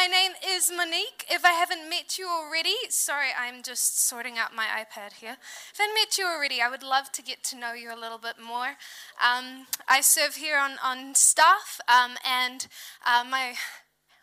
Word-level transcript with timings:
my 0.00 0.06
name 0.06 0.32
is 0.56 0.72
Monique. 0.74 1.26
If 1.30 1.44
I 1.44 1.50
haven't 1.50 1.90
met 1.90 2.16
you 2.16 2.26
already, 2.26 2.74
sorry, 2.88 3.28
I'm 3.38 3.62
just 3.62 4.00
sorting 4.00 4.38
out 4.38 4.54
my 4.54 4.64
iPad 4.64 5.12
here. 5.12 5.36
If 5.74 5.78
I 5.78 5.82
haven't 5.82 5.94
met 5.94 6.16
you 6.16 6.26
already, 6.26 6.62
I 6.62 6.70
would 6.70 6.82
love 6.82 7.12
to 7.12 7.22
get 7.22 7.44
to 7.44 7.56
know 7.58 7.74
you 7.74 7.92
a 7.92 8.00
little 8.00 8.16
bit 8.16 8.36
more. 8.42 8.78
Um, 9.22 9.66
I 9.86 10.00
serve 10.00 10.36
here 10.36 10.56
on, 10.56 10.78
on 10.82 11.14
staff, 11.14 11.82
um, 11.86 12.12
and 12.26 12.66
uh, 13.06 13.24
my 13.28 13.56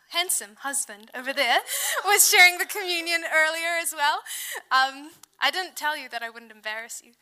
handsome 0.08 0.56
husband 0.60 1.10
over 1.14 1.32
there 1.32 1.58
was 2.04 2.28
sharing 2.28 2.58
the 2.58 2.66
communion 2.66 3.22
earlier 3.24 3.78
as 3.80 3.94
well. 3.94 4.20
Um, 4.70 5.10
I 5.40 5.50
didn't 5.52 5.76
tell 5.76 5.96
you 5.96 6.08
that 6.08 6.22
I 6.22 6.30
wouldn't 6.30 6.50
embarrass 6.50 7.00
you. 7.04 7.12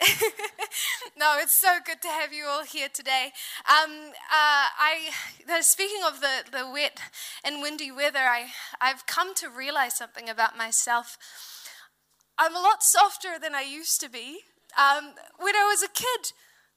no, 1.16 1.36
it's 1.38 1.54
so 1.54 1.78
good 1.84 2.02
to 2.02 2.08
have 2.08 2.32
you 2.32 2.46
all 2.46 2.64
here 2.64 2.88
today. 2.92 3.30
Um, 3.68 4.10
uh, 4.30 4.66
I, 4.76 5.10
speaking 5.60 6.00
of 6.06 6.20
the, 6.20 6.50
the 6.50 6.68
wet 6.68 7.00
and 7.44 7.62
windy 7.62 7.92
weather, 7.92 8.18
I, 8.18 8.46
I've 8.80 9.06
come 9.06 9.34
to 9.36 9.48
realize 9.48 9.96
something 9.96 10.28
about 10.28 10.58
myself. 10.58 11.16
I'm 12.36 12.56
a 12.56 12.60
lot 12.60 12.82
softer 12.82 13.38
than 13.40 13.54
I 13.54 13.62
used 13.62 14.00
to 14.00 14.08
be. 14.08 14.40
Um, 14.76 15.12
when 15.38 15.54
I 15.54 15.68
was 15.68 15.82
a 15.82 15.88
kid, 15.88 16.32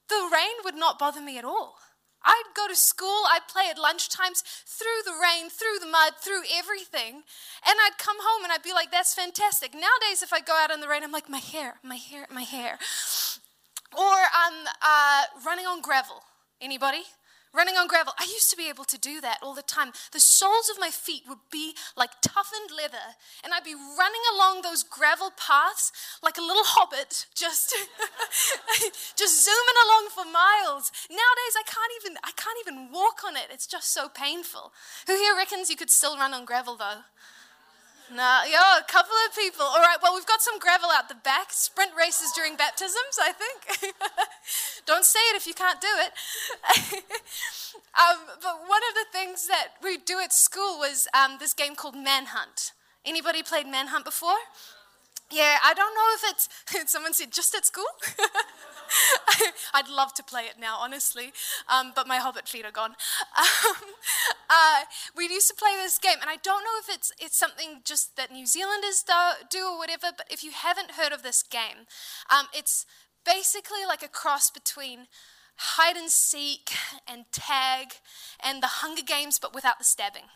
the 0.10 0.30
rain 0.32 0.62
would 0.64 0.76
not 0.76 1.00
bother 1.00 1.22
me 1.22 1.38
at 1.40 1.46
all. 1.46 1.78
I'd 2.24 2.54
go 2.56 2.68
to 2.68 2.76
school, 2.76 3.24
I'd 3.32 3.48
play 3.48 3.70
at 3.70 3.78
lunchtimes 3.78 4.44
through 4.66 5.04
the 5.06 5.20
rain, 5.20 5.50
through 5.50 5.80
the 5.80 5.92
mud, 5.92 6.14
through 6.20 6.44
everything. 6.56 7.24
And 7.66 7.76
I'd 7.86 7.98
come 7.98 8.18
home 8.20 8.44
and 8.44 8.52
I'd 8.52 8.64
be 8.64 8.74
like, 8.74 8.92
that's 8.92 9.14
fantastic. 9.14 9.74
Nowadays, 9.74 10.24
if 10.24 10.32
I 10.34 10.40
go 10.40 10.54
out 10.54 10.72
in 10.72 10.80
the 10.80 10.88
rain, 10.88 11.04
I'm 11.04 11.12
like, 11.12 11.30
my 11.30 11.40
hair, 11.40 11.76
my 11.84 11.98
hair, 11.98 12.28
my 12.32 12.44
hair. 12.44 12.78
Or 13.98 14.16
I'm 14.34 14.54
um, 14.54 14.68
uh, 14.82 15.24
running 15.46 15.66
on 15.66 15.82
gravel. 15.82 16.24
Anybody? 16.62 17.04
Running 17.54 17.76
on 17.76 17.88
gravel. 17.88 18.14
I 18.20 18.26
used 18.26 18.50
to 18.50 18.58
be 18.58 18.70
able 18.70 18.84
to 18.86 18.98
do 18.98 19.22
that 19.22 19.40
all 19.42 19.54
the 19.54 19.62
time. 19.62 19.92
The 20.12 20.20
soles 20.20 20.70
of 20.70 20.80
my 20.80 20.90
feet 20.90 21.24
would 21.28 21.44
be 21.52 21.76
like 21.96 22.22
toughened 22.22 22.72
leather, 22.76 23.16
and 23.44 23.54
I'd 23.54 23.64
be 23.64 23.76
running 23.76 24.26
along 24.36 24.62
those 24.62 24.84
gravel 24.84 25.32
paths 25.38 25.92
like 26.22 26.38
a 26.38 26.42
little 26.42 26.66
hobbit, 26.66 27.28
just 27.36 27.76
just 29.16 29.46
zooming 29.46 29.80
along 29.86 30.10
for 30.10 30.26
miles. 30.26 30.92
Nowadays, 31.10 31.56
I 31.56 31.64
can't 31.66 31.94
even 32.02 32.18
I 32.24 32.32
can't 32.36 32.58
even 32.66 32.92
walk 32.92 33.22
on 33.26 33.36
it. 33.36 33.48
It's 33.52 33.68
just 33.68 33.94
so 33.94 34.10
painful. 34.10 34.74
Who 35.08 35.16
here 35.16 35.36
reckons 35.36 35.70
you 35.70 35.76
could 35.76 35.92
still 35.92 36.18
run 36.18 36.34
on 36.34 36.46
gravel 36.46 36.76
though? 36.76 37.06
No, 38.14 38.42
yeah, 38.48 38.78
a 38.78 38.84
couple 38.84 39.16
of 39.28 39.36
people. 39.36 39.66
All 39.66 39.82
right, 39.82 39.98
well, 40.04 40.14
we've 40.14 40.26
got 40.28 40.40
some 40.40 40.60
gravel 40.60 40.90
out 40.94 41.10
the 41.10 41.16
back. 41.16 41.52
Sprint 41.52 41.94
races 41.98 42.32
during 42.36 42.56
baptisms, 42.56 43.18
I 43.20 43.32
think. 43.32 43.92
Don't 44.86 45.04
say 45.04 45.20
it 45.32 45.36
if 45.36 45.48
you 45.48 45.56
can't 45.56 45.82
do 45.82 45.88
it. 45.98 46.14
um, 47.98 48.20
but 48.40 48.60
one 48.68 48.82
of 48.90 48.94
the 48.94 49.06
things 49.12 49.48
that 49.48 49.70
we 49.82 49.98
do 49.98 50.20
at 50.20 50.32
school 50.32 50.78
was 50.78 51.08
um, 51.18 51.38
this 51.40 51.56
game 51.56 51.74
called 51.76 51.96
Manhunt. 51.96 52.74
Anybody 53.04 53.42
played 53.42 53.66
Manhunt 53.66 54.06
before? 54.06 54.38
Yeah, 55.32 55.58
I 55.64 55.74
don't 55.74 55.96
know 55.96 56.10
if 56.14 56.24
it's, 56.76 56.92
someone 56.92 57.16
said 57.16 57.32
just 57.32 57.56
at 57.56 57.66
school? 57.66 57.90
I'd 59.74 59.90
love 59.90 60.14
to 60.16 60.24
play 60.24 60.44
it 60.44 60.56
now, 60.60 60.78
honestly, 60.80 61.34
um, 61.68 61.92
but 61.96 62.08
my 62.08 62.18
hobbit 62.18 62.48
feet 62.48 62.66
are 62.66 62.72
gone. 62.72 62.96
Um, 63.36 63.76
uh, 64.50 64.82
we 65.16 65.24
used 65.26 65.48
to 65.48 65.56
play 65.56 65.72
this 65.76 65.98
game, 65.98 66.18
and 66.22 66.30
I 66.30 66.36
don't 66.36 66.64
know 66.64 66.78
if 66.80 66.94
it's, 66.94 67.12
it's 67.20 67.38
something 67.38 67.82
just 67.84 68.16
that 68.18 68.32
New 68.32 68.46
Zealanders 68.46 69.04
do, 69.06 69.14
do 69.50 69.66
or 69.66 69.78
whatever, 69.78 70.08
but 70.16 70.28
if 70.30 70.44
you 70.44 70.52
haven't 70.52 70.92
heard 70.92 71.12
of 71.12 71.24
this 71.24 71.42
game, 71.42 71.88
um, 72.30 72.48
it's 72.54 72.86
basically 73.26 73.86
like 73.88 74.04
a 74.04 74.08
cross 74.08 74.52
between 74.52 75.08
hide 75.56 75.96
and 75.96 76.10
seek 76.10 76.72
and 77.08 77.26
tag 77.32 77.94
and 78.40 78.62
the 78.62 78.68
Hunger 78.68 79.04
Games, 79.04 79.40
but 79.40 79.56
without 79.56 79.80
the 79.80 79.86
stabbing. 79.86 80.30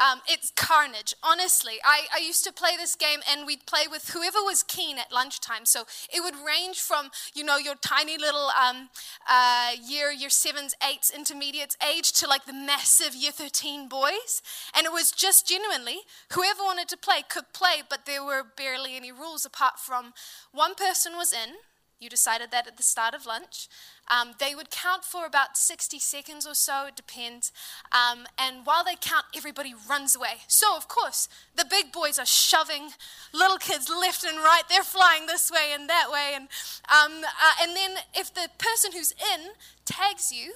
Um, 0.00 0.20
it's 0.26 0.50
carnage, 0.56 1.14
honestly. 1.22 1.74
I, 1.84 2.06
I 2.14 2.20
used 2.20 2.44
to 2.44 2.52
play 2.52 2.76
this 2.76 2.94
game 2.94 3.20
and 3.30 3.46
we'd 3.46 3.66
play 3.66 3.86
with 3.90 4.10
whoever 4.10 4.38
was 4.38 4.62
keen 4.62 4.98
at 4.98 5.12
lunchtime. 5.12 5.66
So 5.66 5.84
it 6.12 6.22
would 6.22 6.34
range 6.34 6.80
from, 6.80 7.10
you 7.34 7.44
know, 7.44 7.58
your 7.58 7.74
tiny 7.74 8.16
little 8.16 8.48
um, 8.58 8.88
uh, 9.28 9.72
year, 9.86 10.10
year 10.10 10.30
sevens, 10.30 10.74
eights, 10.88 11.10
intermediates 11.10 11.76
age 11.86 12.12
to 12.12 12.26
like 12.26 12.46
the 12.46 12.54
massive 12.54 13.14
year 13.14 13.32
13 13.32 13.88
boys. 13.88 14.40
And 14.74 14.86
it 14.86 14.92
was 14.92 15.12
just 15.12 15.46
genuinely 15.46 15.98
whoever 16.32 16.62
wanted 16.62 16.88
to 16.88 16.96
play 16.96 17.22
could 17.28 17.52
play, 17.52 17.82
but 17.88 18.06
there 18.06 18.24
were 18.24 18.42
barely 18.56 18.96
any 18.96 19.12
rules 19.12 19.44
apart 19.44 19.78
from 19.78 20.14
one 20.52 20.74
person 20.74 21.12
was 21.16 21.32
in 21.32 21.56
you 22.00 22.08
decided 22.08 22.50
that 22.50 22.66
at 22.66 22.78
the 22.78 22.82
start 22.82 23.14
of 23.14 23.26
lunch. 23.26 23.68
Um, 24.10 24.34
they 24.40 24.54
would 24.54 24.70
count 24.70 25.04
for 25.04 25.24
about 25.24 25.56
60 25.56 25.98
seconds 26.00 26.46
or 26.46 26.54
so, 26.54 26.86
it 26.86 26.96
depends. 26.96 27.52
Um, 27.92 28.26
and 28.36 28.66
while 28.66 28.84
they 28.84 28.96
count, 29.00 29.26
everybody 29.36 29.72
runs 29.88 30.16
away. 30.16 30.42
So, 30.48 30.76
of 30.76 30.88
course, 30.88 31.28
the 31.56 31.64
big 31.64 31.92
boys 31.92 32.18
are 32.18 32.26
shoving 32.26 32.90
little 33.32 33.58
kids 33.58 33.88
left 33.88 34.24
and 34.24 34.38
right. 34.38 34.62
They're 34.68 34.82
flying 34.82 35.26
this 35.26 35.50
way 35.50 35.70
and 35.72 35.88
that 35.88 36.10
way. 36.12 36.32
And, 36.34 36.48
um, 36.88 37.22
uh, 37.24 37.62
and 37.62 37.76
then, 37.76 37.98
if 38.14 38.34
the 38.34 38.48
person 38.58 38.92
who's 38.92 39.12
in 39.12 39.52
tags 39.84 40.32
you, 40.32 40.54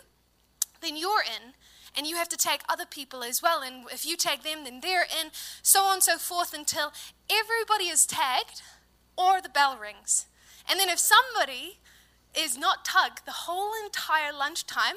then 0.83 0.97
you're 0.97 1.23
in 1.23 1.55
and 1.97 2.07
you 2.07 2.17
have 2.17 2.29
to 2.29 2.37
tag 2.37 2.61
other 2.69 2.87
people 2.87 3.23
as 3.23 3.41
well. 3.41 3.63
And 3.63 3.85
if 3.93 4.05
you 4.05 4.17
tag 4.17 4.43
them, 4.43 4.65
then 4.65 4.81
they're 4.81 5.03
in, 5.03 5.31
so 5.63 5.83
on 5.85 5.95
and 5.95 6.03
so 6.03 6.19
forth 6.19 6.53
until 6.53 6.93
everybody 7.31 7.85
is 7.85 8.05
tagged 8.05 8.63
or 9.17 9.41
the 9.41 9.49
bell 9.49 9.79
rings. 9.81 10.27
And 10.69 10.81
then 10.81 10.89
if 10.89 10.99
somebody 10.99 11.79
is 12.37 12.59
not 12.59 12.85
tugged 12.85 13.25
the 13.25 13.33
whole 13.33 13.73
entire 13.85 14.33
lunchtime, 14.33 14.97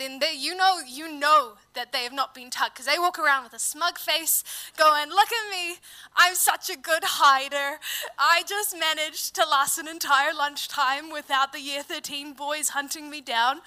then 0.00 0.18
they, 0.18 0.32
you 0.32 0.56
know 0.56 0.78
you 0.88 1.12
know 1.12 1.52
that 1.74 1.92
they 1.92 2.02
have 2.04 2.12
not 2.12 2.34
been 2.34 2.50
tugged 2.50 2.72
because 2.74 2.86
they 2.86 2.98
walk 2.98 3.18
around 3.18 3.44
with 3.44 3.52
a 3.52 3.58
smug 3.58 3.98
face 3.98 4.42
going 4.76 5.10
look 5.10 5.28
at 5.28 5.50
me 5.50 5.76
i'm 6.16 6.34
such 6.34 6.70
a 6.70 6.76
good 6.76 7.04
hider. 7.04 7.78
I 8.18 8.42
just 8.48 8.74
managed 8.76 9.34
to 9.34 9.46
last 9.46 9.78
an 9.78 9.86
entire 9.86 10.32
lunchtime 10.32 11.12
without 11.12 11.52
the 11.52 11.60
year 11.60 11.82
13 11.82 12.32
boys 12.32 12.70
hunting 12.70 13.10
me 13.10 13.20
down 13.20 13.60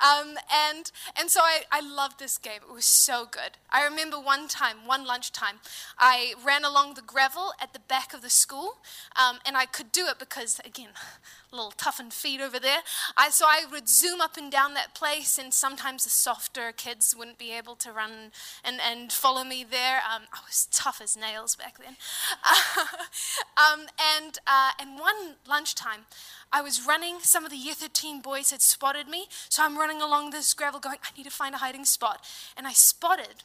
um, 0.00 0.36
and, 0.52 0.90
and 1.18 1.30
so 1.30 1.40
I, 1.40 1.62
I 1.70 1.80
loved 1.80 2.18
this 2.18 2.38
game. 2.38 2.60
It 2.68 2.72
was 2.72 2.84
so 2.84 3.26
good. 3.30 3.52
I 3.70 3.84
remember 3.84 4.18
one 4.18 4.48
time, 4.48 4.78
one 4.86 5.06
lunchtime, 5.06 5.56
I 5.98 6.34
ran 6.44 6.64
along 6.64 6.94
the 6.94 7.02
gravel 7.02 7.52
at 7.60 7.72
the 7.72 7.78
back 7.78 8.12
of 8.12 8.22
the 8.22 8.30
school, 8.30 8.78
um, 9.16 9.38
and 9.46 9.56
I 9.56 9.66
could 9.66 9.92
do 9.92 10.06
it 10.08 10.18
because, 10.18 10.60
again, 10.64 10.90
little 11.52 11.72
toughened 11.72 12.12
feet 12.12 12.40
over 12.40 12.58
there. 12.58 12.80
I, 13.16 13.30
so 13.30 13.46
I 13.48 13.64
would 13.70 13.88
zoom 13.88 14.20
up 14.20 14.36
and 14.36 14.50
down 14.52 14.74
that 14.74 14.94
place, 14.94 15.38
and 15.38 15.52
sometimes 15.52 16.04
the 16.04 16.10
softer 16.10 16.72
kids 16.76 17.14
wouldn't 17.16 17.38
be 17.38 17.52
able 17.52 17.76
to 17.76 17.92
run 17.92 18.32
and, 18.64 18.78
and 18.80 19.12
follow 19.12 19.44
me 19.44 19.64
there. 19.68 19.96
Um, 19.98 20.22
I 20.32 20.40
was 20.46 20.68
tough 20.70 21.00
as 21.02 21.16
nails 21.16 21.56
back 21.56 21.78
then. 21.78 21.96
um, 23.56 23.86
and, 24.16 24.38
uh, 24.46 24.70
and 24.80 24.98
one 24.98 25.36
lunchtime, 25.48 26.06
I 26.52 26.62
was 26.62 26.86
running. 26.86 27.18
Some 27.20 27.44
of 27.44 27.50
the 27.50 27.56
year 27.56 27.74
13 27.74 28.20
boys 28.20 28.50
had 28.50 28.62
spotted 28.62 29.08
me. 29.08 29.26
So 29.48 29.64
I'm 29.64 29.78
running 29.78 30.00
along 30.00 30.30
this 30.30 30.54
gravel 30.54 30.80
going, 30.80 30.98
I 31.02 31.16
need 31.16 31.24
to 31.24 31.30
find 31.30 31.54
a 31.54 31.58
hiding 31.58 31.84
spot. 31.84 32.24
And 32.56 32.66
I 32.66 32.72
spotted 32.72 33.44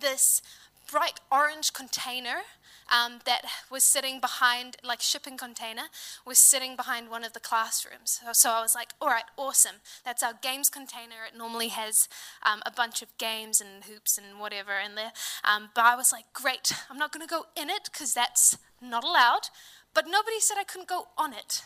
this 0.00 0.42
bright 0.90 1.20
orange 1.30 1.72
container 1.72 2.42
um, 2.90 3.20
that 3.24 3.42
was 3.70 3.84
sitting 3.84 4.20
behind, 4.20 4.76
like 4.82 5.00
shipping 5.00 5.36
container, 5.36 5.84
was 6.26 6.38
sitting 6.38 6.74
behind 6.76 7.08
one 7.08 7.24
of 7.24 7.32
the 7.32 7.40
classrooms. 7.40 8.20
So, 8.24 8.32
so 8.32 8.50
I 8.50 8.60
was 8.60 8.74
like, 8.74 8.94
all 9.00 9.08
right, 9.08 9.24
awesome. 9.36 9.76
That's 10.04 10.22
our 10.22 10.32
games 10.42 10.68
container. 10.68 11.24
It 11.32 11.38
normally 11.38 11.68
has 11.68 12.08
um, 12.42 12.62
a 12.66 12.70
bunch 12.70 13.02
of 13.02 13.16
games 13.18 13.60
and 13.60 13.84
hoops 13.84 14.18
and 14.18 14.40
whatever 14.40 14.72
in 14.84 14.96
there. 14.96 15.12
Um, 15.44 15.70
but 15.74 15.84
I 15.84 15.94
was 15.94 16.12
like, 16.12 16.24
great. 16.32 16.72
I'm 16.90 16.98
not 16.98 17.12
going 17.12 17.26
to 17.26 17.30
go 17.30 17.44
in 17.56 17.70
it 17.70 17.88
because 17.92 18.12
that's 18.12 18.58
not 18.82 19.04
allowed. 19.04 19.50
But 19.94 20.06
nobody 20.06 20.40
said 20.40 20.56
I 20.58 20.64
couldn't 20.64 20.88
go 20.88 21.08
on 21.16 21.32
it. 21.32 21.62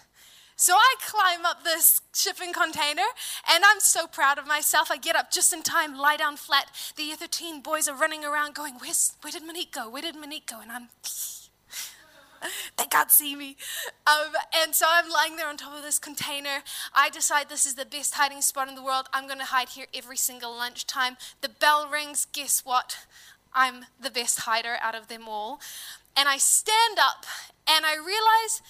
So 0.57 0.75
I 0.75 0.95
climb 1.01 1.45
up 1.45 1.65
this 1.65 2.01
shipping 2.15 2.53
container, 2.53 3.03
and 3.51 3.65
I'm 3.67 3.81
so 3.81 4.07
proud 4.07 4.39
of 4.39 4.47
myself. 4.47 4.91
I 4.91 4.97
get 4.97 5.17
up 5.17 5.33
just 5.33 5.53
in 5.53 5.63
time, 5.63 5.97
lie 5.97 6.17
down 6.17 6.37
flat. 6.37 6.67
The 6.97 7.11
other 7.13 7.27
teen 7.27 7.61
boys 7.61 7.89
are 7.89 7.97
running 7.97 8.25
around 8.25 8.55
going, 8.55 8.75
Where's, 8.79 9.17
Where 9.23 9.33
did 9.33 9.45
Monique 9.45 9.73
go? 9.73 9.91
Where 9.91 10.03
did 10.03 10.15
Monique 10.15 10.47
go? 10.47 10.61
And 10.61 10.71
I'm, 10.71 10.89
they 12.79 12.85
can't 12.87 13.11
see 13.11 13.35
me. 13.35 13.57
Um, 14.07 14.33
and 14.63 14.75
so 14.77 14.87
I'm 14.89 15.11
lying 15.11 15.37
there 15.37 15.49
on 15.49 15.57
top 15.57 15.77
of 15.77 15.83
this 15.83 15.99
container. 15.99 16.63
I 16.95 17.11
decide 17.11 17.49
this 17.49 17.67
is 17.67 17.75
the 17.75 17.87
best 17.87 18.15
hiding 18.15 18.41
spot 18.41 18.69
in 18.69 18.77
the 18.77 18.83
world. 18.83 19.09
I'm 19.13 19.27
going 19.27 19.41
to 19.41 19.47
hide 19.47 19.71
here 19.71 19.87
every 19.93 20.17
single 20.17 20.57
lunchtime. 20.57 21.17
The 21.41 21.49
bell 21.49 21.89
rings. 21.91 22.27
Guess 22.33 22.65
what? 22.65 23.07
I'm 23.53 23.87
the 24.01 24.11
best 24.11 24.41
hider 24.41 24.77
out 24.81 24.95
of 24.95 25.09
them 25.09 25.25
all. 25.29 25.61
And 26.17 26.29
I 26.29 26.37
stand 26.37 26.99
up 27.01 27.27
and 27.69 27.85
I 27.85 27.95
realize 27.97 28.63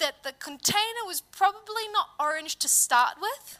that 0.00 0.22
the 0.22 0.32
container 0.32 1.04
was 1.06 1.20
probably 1.20 1.88
not 1.92 2.08
orange 2.18 2.56
to 2.56 2.68
start 2.68 3.16
with. 3.20 3.58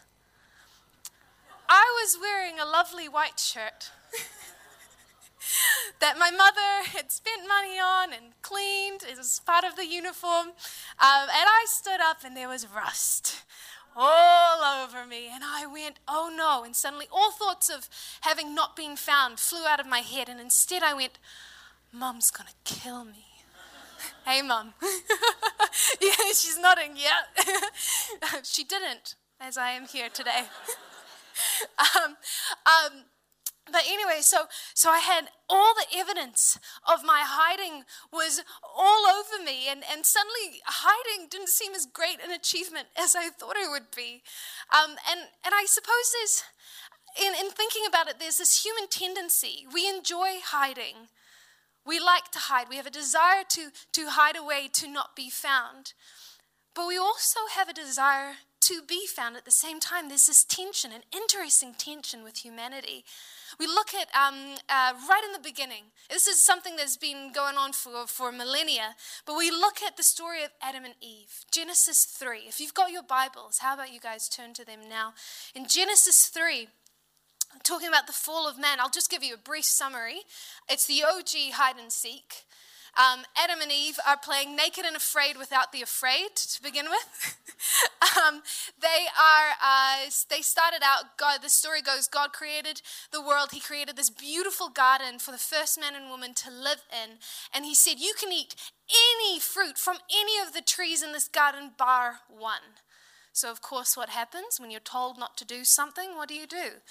I 1.69 1.85
was 2.03 2.17
wearing 2.19 2.59
a 2.59 2.65
lovely 2.65 3.07
white 3.07 3.39
shirt 3.39 3.91
that 6.01 6.17
my 6.17 6.29
mother 6.29 6.89
had 6.91 7.11
spent 7.11 7.47
money 7.47 7.79
on 7.79 8.11
and 8.11 8.33
cleaned. 8.41 9.05
Was 9.17 9.41
part 9.45 9.63
of 9.63 9.77
the 9.77 9.85
uniform. 9.85 10.47
Um, 10.47 11.29
and 11.29 11.47
I 11.47 11.65
stood 11.67 12.01
up 12.01 12.25
and 12.25 12.35
there 12.35 12.49
was 12.49 12.67
rust 12.67 13.43
all 13.95 14.83
over 14.83 15.05
me. 15.05 15.29
And 15.31 15.43
I 15.45 15.65
went, 15.65 15.99
oh 16.07 16.33
no. 16.35 16.65
And 16.65 16.75
suddenly 16.75 17.07
all 17.11 17.31
thoughts 17.31 17.69
of 17.69 17.87
having 18.21 18.53
not 18.53 18.75
been 18.75 18.97
found 18.97 19.39
flew 19.39 19.65
out 19.65 19.79
of 19.79 19.87
my 19.87 19.99
head. 19.99 20.27
And 20.27 20.41
instead 20.41 20.83
I 20.83 20.93
went, 20.93 21.19
Mom's 21.93 22.31
going 22.31 22.47
to 22.47 22.73
kill 22.73 23.03
me. 23.03 23.30
Hey, 24.25 24.41
Mom. 24.41 24.73
yeah, 26.01 26.11
she's 26.27 26.57
nodding, 26.59 26.95
yeah. 26.95 27.43
she 28.43 28.63
didn't, 28.63 29.15
as 29.39 29.57
I 29.57 29.71
am 29.71 29.87
here 29.87 30.09
today. 30.09 30.43
um, 31.79 32.17
um, 32.65 33.03
but 33.71 33.83
anyway, 33.87 34.19
so 34.19 34.45
so 34.73 34.89
I 34.89 34.99
had 34.99 35.29
all 35.49 35.73
the 35.73 35.97
evidence 35.97 36.59
of 36.87 37.03
my 37.05 37.23
hiding 37.23 37.83
was 38.11 38.43
all 38.63 39.05
over 39.07 39.43
me, 39.43 39.69
and, 39.69 39.83
and 39.89 40.05
suddenly 40.05 40.61
hiding 40.65 41.27
didn't 41.29 41.49
seem 41.49 41.73
as 41.73 41.85
great 41.85 42.19
an 42.23 42.31
achievement 42.31 42.87
as 42.97 43.15
I 43.15 43.29
thought 43.29 43.55
it 43.55 43.69
would 43.69 43.91
be. 43.95 44.23
Um, 44.73 44.97
and 45.09 45.29
and 45.45 45.53
I 45.53 45.65
suppose 45.67 46.11
there's 46.11 46.43
in, 47.19 47.33
in 47.45 47.51
thinking 47.51 47.83
about 47.87 48.07
it, 48.07 48.19
there's 48.19 48.37
this 48.37 48.63
human 48.63 48.87
tendency. 48.89 49.65
We 49.73 49.87
enjoy 49.87 50.39
hiding. 50.43 51.07
We 51.85 51.99
like 51.99 52.31
to 52.31 52.39
hide. 52.39 52.67
We 52.69 52.77
have 52.77 52.87
a 52.87 52.91
desire 52.91 53.43
to, 53.49 53.69
to 53.93 54.09
hide 54.09 54.37
away, 54.37 54.69
to 54.73 54.87
not 54.87 55.15
be 55.15 55.29
found. 55.29 55.93
But 56.73 56.87
we 56.87 56.97
also 56.97 57.39
have 57.53 57.67
a 57.67 57.73
desire 57.73 58.35
to 58.61 58.81
be 58.87 59.07
found 59.07 59.35
at 59.35 59.43
the 59.43 59.51
same 59.51 59.79
time. 59.79 60.07
There's 60.07 60.27
this 60.27 60.43
tension, 60.43 60.91
an 60.91 61.01
interesting 61.11 61.73
tension 61.73 62.23
with 62.23 62.45
humanity. 62.45 63.03
We 63.59 63.65
look 63.65 63.89
at 63.93 64.07
um, 64.15 64.55
uh, 64.69 64.93
right 65.09 65.23
in 65.25 65.33
the 65.33 65.39
beginning. 65.43 65.85
This 66.09 66.27
is 66.27 66.45
something 66.45 66.75
that's 66.75 66.95
been 66.95 67.31
going 67.33 67.57
on 67.57 67.73
for, 67.73 68.05
for 68.07 68.31
millennia, 68.31 68.95
but 69.25 69.35
we 69.35 69.49
look 69.49 69.81
at 69.85 69.97
the 69.97 70.03
story 70.03 70.43
of 70.43 70.51
Adam 70.61 70.85
and 70.85 70.93
Eve, 71.01 71.43
Genesis 71.51 72.05
3. 72.05 72.43
If 72.47 72.59
you've 72.59 72.73
got 72.73 72.91
your 72.91 73.03
Bibles, 73.03 73.57
how 73.59 73.73
about 73.73 73.91
you 73.91 73.99
guys 73.99 74.29
turn 74.29 74.53
to 74.53 74.65
them 74.65 74.87
now? 74.87 75.13
In 75.55 75.67
Genesis 75.67 76.27
3, 76.27 76.67
talking 77.63 77.87
about 77.87 78.07
the 78.07 78.13
fall 78.13 78.47
of 78.47 78.59
man, 78.59 78.79
I'll 78.79 78.89
just 78.89 79.09
give 79.09 79.23
you 79.23 79.33
a 79.33 79.37
brief 79.37 79.65
summary. 79.65 80.21
It's 80.69 80.85
the 80.85 81.03
OG 81.03 81.53
hide 81.53 81.77
and 81.77 81.91
seek. 81.91 82.45
Um, 82.97 83.23
Adam 83.41 83.61
and 83.61 83.71
Eve 83.71 83.97
are 84.05 84.17
playing 84.17 84.55
naked 84.55 84.83
and 84.83 84.97
afraid 84.97 85.37
without 85.37 85.71
the 85.71 85.81
afraid 85.81 86.35
to 86.35 86.61
begin 86.61 86.87
with. 86.89 87.37
um, 88.17 88.41
they 88.81 89.07
are, 89.17 89.55
uh, 89.63 90.09
they 90.29 90.41
started 90.41 90.81
out, 90.83 91.17
God, 91.17 91.41
the 91.41 91.49
story 91.49 91.81
goes, 91.81 92.07
God 92.07 92.33
created 92.33 92.81
the 93.11 93.21
world. 93.21 93.49
He 93.53 93.61
created 93.61 93.95
this 93.95 94.09
beautiful 94.09 94.67
garden 94.67 95.19
for 95.19 95.31
the 95.31 95.37
first 95.37 95.79
man 95.79 95.95
and 95.95 96.09
woman 96.09 96.33
to 96.35 96.51
live 96.51 96.83
in. 96.91 97.19
And 97.53 97.63
He 97.63 97.75
said, 97.75 97.99
You 97.99 98.13
can 98.19 98.33
eat 98.33 98.55
any 98.89 99.39
fruit 99.39 99.77
from 99.77 99.97
any 100.13 100.45
of 100.45 100.53
the 100.53 100.61
trees 100.61 101.01
in 101.01 101.13
this 101.13 101.29
garden, 101.29 101.71
bar 101.77 102.19
one. 102.27 102.75
So, 103.33 103.49
of 103.49 103.61
course, 103.61 103.95
what 103.95 104.09
happens 104.09 104.59
when 104.59 104.71
you're 104.71 104.81
told 104.81 105.17
not 105.17 105.37
to 105.37 105.45
do 105.45 105.63
something? 105.63 106.15
What 106.15 106.27
do 106.27 106.35
you 106.35 106.45
do? 106.45 106.81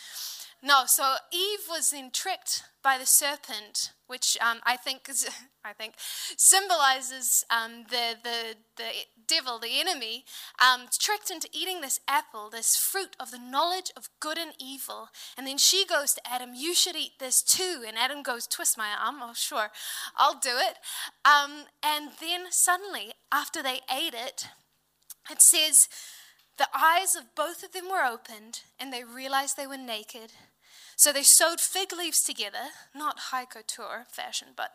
No, 0.63 0.83
so 0.87 1.15
Eve 1.33 1.61
was 1.71 1.91
then 1.91 2.11
tricked 2.11 2.65
by 2.83 2.99
the 2.99 3.07
serpent, 3.07 3.93
which 4.07 4.37
um, 4.43 4.61
I 4.65 4.77
think 4.77 5.09
is, 5.09 5.27
I 5.65 5.73
think 5.73 5.95
symbolizes 6.37 7.45
um, 7.51 7.85
the, 7.89 8.17
the, 8.23 8.57
the 8.77 8.91
devil, 9.27 9.59
the 9.59 9.81
enemy, 9.81 10.25
um, 10.61 10.89
tricked 10.99 11.31
into 11.31 11.49
eating 11.53 11.81
this 11.81 12.01
apple, 12.07 12.51
this 12.51 12.77
fruit 12.77 13.17
of 13.19 13.31
the 13.31 13.39
knowledge 13.39 13.91
of 13.97 14.11
good 14.21 14.37
and 14.37 14.53
evil. 14.59 15.09
And 15.37 15.47
then 15.47 15.57
she 15.57 15.87
goes 15.87 16.13
to 16.15 16.31
Adam, 16.31 16.51
You 16.55 16.75
should 16.75 16.97
eat 16.97 17.19
this 17.19 17.43
too. 17.43 17.83
And 17.87 17.97
Adam 17.97 18.23
goes, 18.23 18.47
Twist 18.47 18.77
my 18.77 18.91
arm. 19.03 19.17
Oh, 19.23 19.33
sure, 19.35 19.71
I'll 20.17 20.39
do 20.39 20.57
it. 20.57 20.77
Um, 21.25 21.65
and 21.83 22.11
then 22.21 22.47
suddenly, 22.51 23.13
after 23.33 23.63
they 23.63 23.81
ate 23.91 24.15
it, 24.15 24.49
it 25.31 25.41
says, 25.41 25.89
the 26.59 26.69
eyes 26.77 27.15
of 27.17 27.35
both 27.35 27.63
of 27.63 27.73
them 27.73 27.89
were 27.91 28.05
opened, 28.05 28.61
and 28.79 28.93
they 28.93 29.03
realized 29.03 29.57
they 29.57 29.67
were 29.67 29.79
naked. 29.79 30.33
So 31.01 31.15
they 31.15 31.23
sewed 31.23 31.61
fig 31.61 31.95
leaves 31.97 32.21
together, 32.21 32.75
not 32.95 33.31
high 33.31 33.47
couture 33.47 34.05
fashion, 34.13 34.49
but 34.55 34.73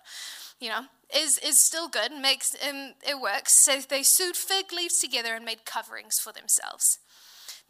you 0.60 0.70
know, 0.70 0.86
is 1.16 1.38
is 1.38 1.60
still 1.60 1.88
good, 1.88 2.12
makes 2.12 2.56
um, 2.68 2.96
it 3.08 3.22
works. 3.22 3.54
So 3.54 3.78
they 3.80 4.02
sewed 4.02 4.36
fig 4.36 4.74
leaves 4.74 4.98
together 4.98 5.36
and 5.36 5.46
made 5.46 5.66
coverings 5.66 6.18
for 6.18 6.34
themselves. 6.34 6.98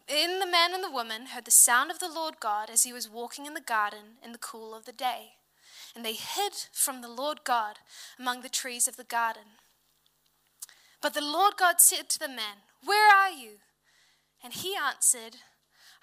Then 0.07 0.39
the 0.39 0.47
man 0.47 0.73
and 0.73 0.81
the 0.81 0.89
woman 0.89 1.25
heard 1.33 1.43
the 1.43 1.51
sound 1.51 1.91
of 1.91 1.99
the 1.99 2.07
Lord 2.07 2.35
God 2.39 2.69
as 2.69 2.83
he 2.83 2.93
was 2.93 3.09
walking 3.09 3.45
in 3.45 3.55
the 3.55 3.59
garden 3.59 4.19
in 4.23 4.31
the 4.31 4.37
cool 4.37 4.73
of 4.73 4.85
the 4.85 4.93
day. 4.93 5.33
And 5.93 6.05
they 6.05 6.13
hid 6.13 6.53
from 6.71 7.01
the 7.01 7.11
Lord 7.11 7.39
God 7.43 7.79
among 8.17 8.41
the 8.41 8.47
trees 8.47 8.87
of 8.87 8.95
the 8.95 9.03
garden. 9.03 9.59
But 11.01 11.13
the 11.13 11.19
Lord 11.19 11.55
God 11.57 11.81
said 11.81 12.07
to 12.07 12.19
the 12.19 12.29
man, 12.29 12.63
Where 12.81 13.13
are 13.13 13.31
you? 13.31 13.57
And 14.41 14.53
he 14.53 14.77
answered, 14.77 15.41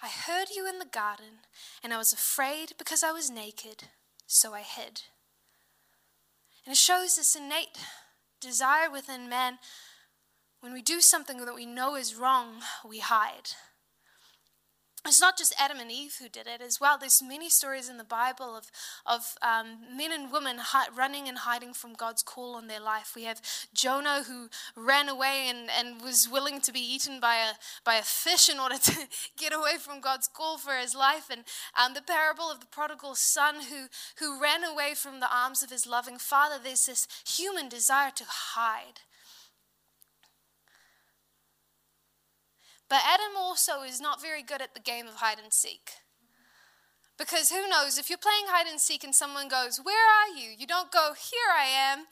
I 0.03 0.09
heard 0.09 0.49
you 0.51 0.69
in 0.69 0.81
the 0.81 0.85
garden, 0.85 1.47
and 1.83 1.95
I 1.95 1.97
was 1.97 2.13
afraid 2.13 2.73
because 2.77 3.05
I 3.05 3.13
was 3.13 3.31
naked, 3.31 3.85
so 4.27 4.53
I 4.53 4.63
hid. 4.63 5.03
And 6.67 6.73
it 6.73 6.77
shows 6.77 7.15
this 7.15 7.37
innate 7.37 7.79
desire 8.41 8.91
within 8.91 9.29
man 9.29 9.59
when 10.61 10.73
we 10.73 10.83
do 10.83 11.01
something 11.01 11.45
that 11.45 11.55
we 11.55 11.67
know 11.67 11.95
is 11.95 12.17
wrong, 12.17 12.63
we 12.89 12.99
hide. 12.99 13.51
It's 15.05 15.21
not 15.21 15.37
just 15.37 15.55
Adam 15.59 15.79
and 15.81 15.91
Eve 15.91 16.17
who 16.21 16.29
did 16.29 16.47
it 16.47 16.61
as 16.61 16.81
well. 16.81 16.97
There's 16.97 17.23
many 17.23 17.51
stories 17.51 17.89
in 17.89 17.99
the 17.99 18.05
Bible 18.05 18.57
of, 18.57 18.71
of 19.05 19.37
um, 19.43 19.97
men 19.97 20.13
and 20.13 20.31
women 20.31 20.59
hi- 20.59 20.87
running 20.95 21.29
and 21.29 21.39
hiding 21.39 21.75
from 21.75 21.95
God's 21.95 22.23
call 22.23 22.55
on 22.55 22.69
their 22.69 22.81
life. 22.81 23.13
We 23.17 23.25
have 23.25 23.43
Jonah 23.75 24.23
who 24.29 24.49
ran 24.77 25.09
away 25.09 25.47
and, 25.49 25.69
and 25.77 26.01
was 26.01 26.29
willing 26.31 26.61
to 26.61 26.73
be 26.73 26.81
eaten 26.81 27.19
by 27.19 27.35
a, 27.37 27.55
by 27.85 27.97
a 27.97 28.03
fish 28.03 28.49
in 28.49 28.61
order 28.61 28.79
to 28.83 29.09
get 29.37 29.53
away 29.53 29.77
from 29.79 30.01
God's 30.01 30.29
call 30.29 30.57
for 30.57 30.75
his 30.75 30.95
life. 30.95 31.29
And 31.31 31.43
um, 31.79 31.95
the 31.95 32.03
parable 32.03 32.51
of 32.51 32.61
the 32.61 32.67
prodigal 32.67 33.17
son 33.17 33.57
who, 33.71 33.87
who 34.25 34.41
ran 34.41 34.63
away 34.63 34.95
from 34.95 35.19
the 35.19 35.35
arms 35.35 35.65
of 35.65 35.71
his 35.71 35.87
loving 35.87 36.19
father. 36.19 36.57
There's 36.63 36.87
this 36.87 37.09
human 37.27 37.69
desire 37.69 38.13
to 38.15 38.25
hide. 38.27 39.01
But 42.93 43.01
Adam 43.09 43.39
also 43.39 43.81
is 43.81 44.03
not 44.03 44.21
very 44.21 44.43
good 44.43 44.61
at 44.61 44.75
the 44.75 44.81
game 44.81 45.07
of 45.09 45.15
hide 45.15 45.39
and 45.43 45.51
seek. 45.51 45.93
Because 47.17 47.49
who 47.49 47.67
knows, 47.67 47.97
if 47.97 48.11
you're 48.11 48.19
playing 48.19 48.49
hide 48.49 48.67
and 48.71 48.79
seek 48.79 49.03
and 49.03 49.15
someone 49.15 49.49
goes, 49.49 49.81
Where 49.83 49.97
are 49.97 50.39
you? 50.39 50.51
You 50.55 50.67
don't 50.67 50.93
go, 50.93 51.15
Here 51.15 51.49
I 51.59 51.69
am. 51.69 52.05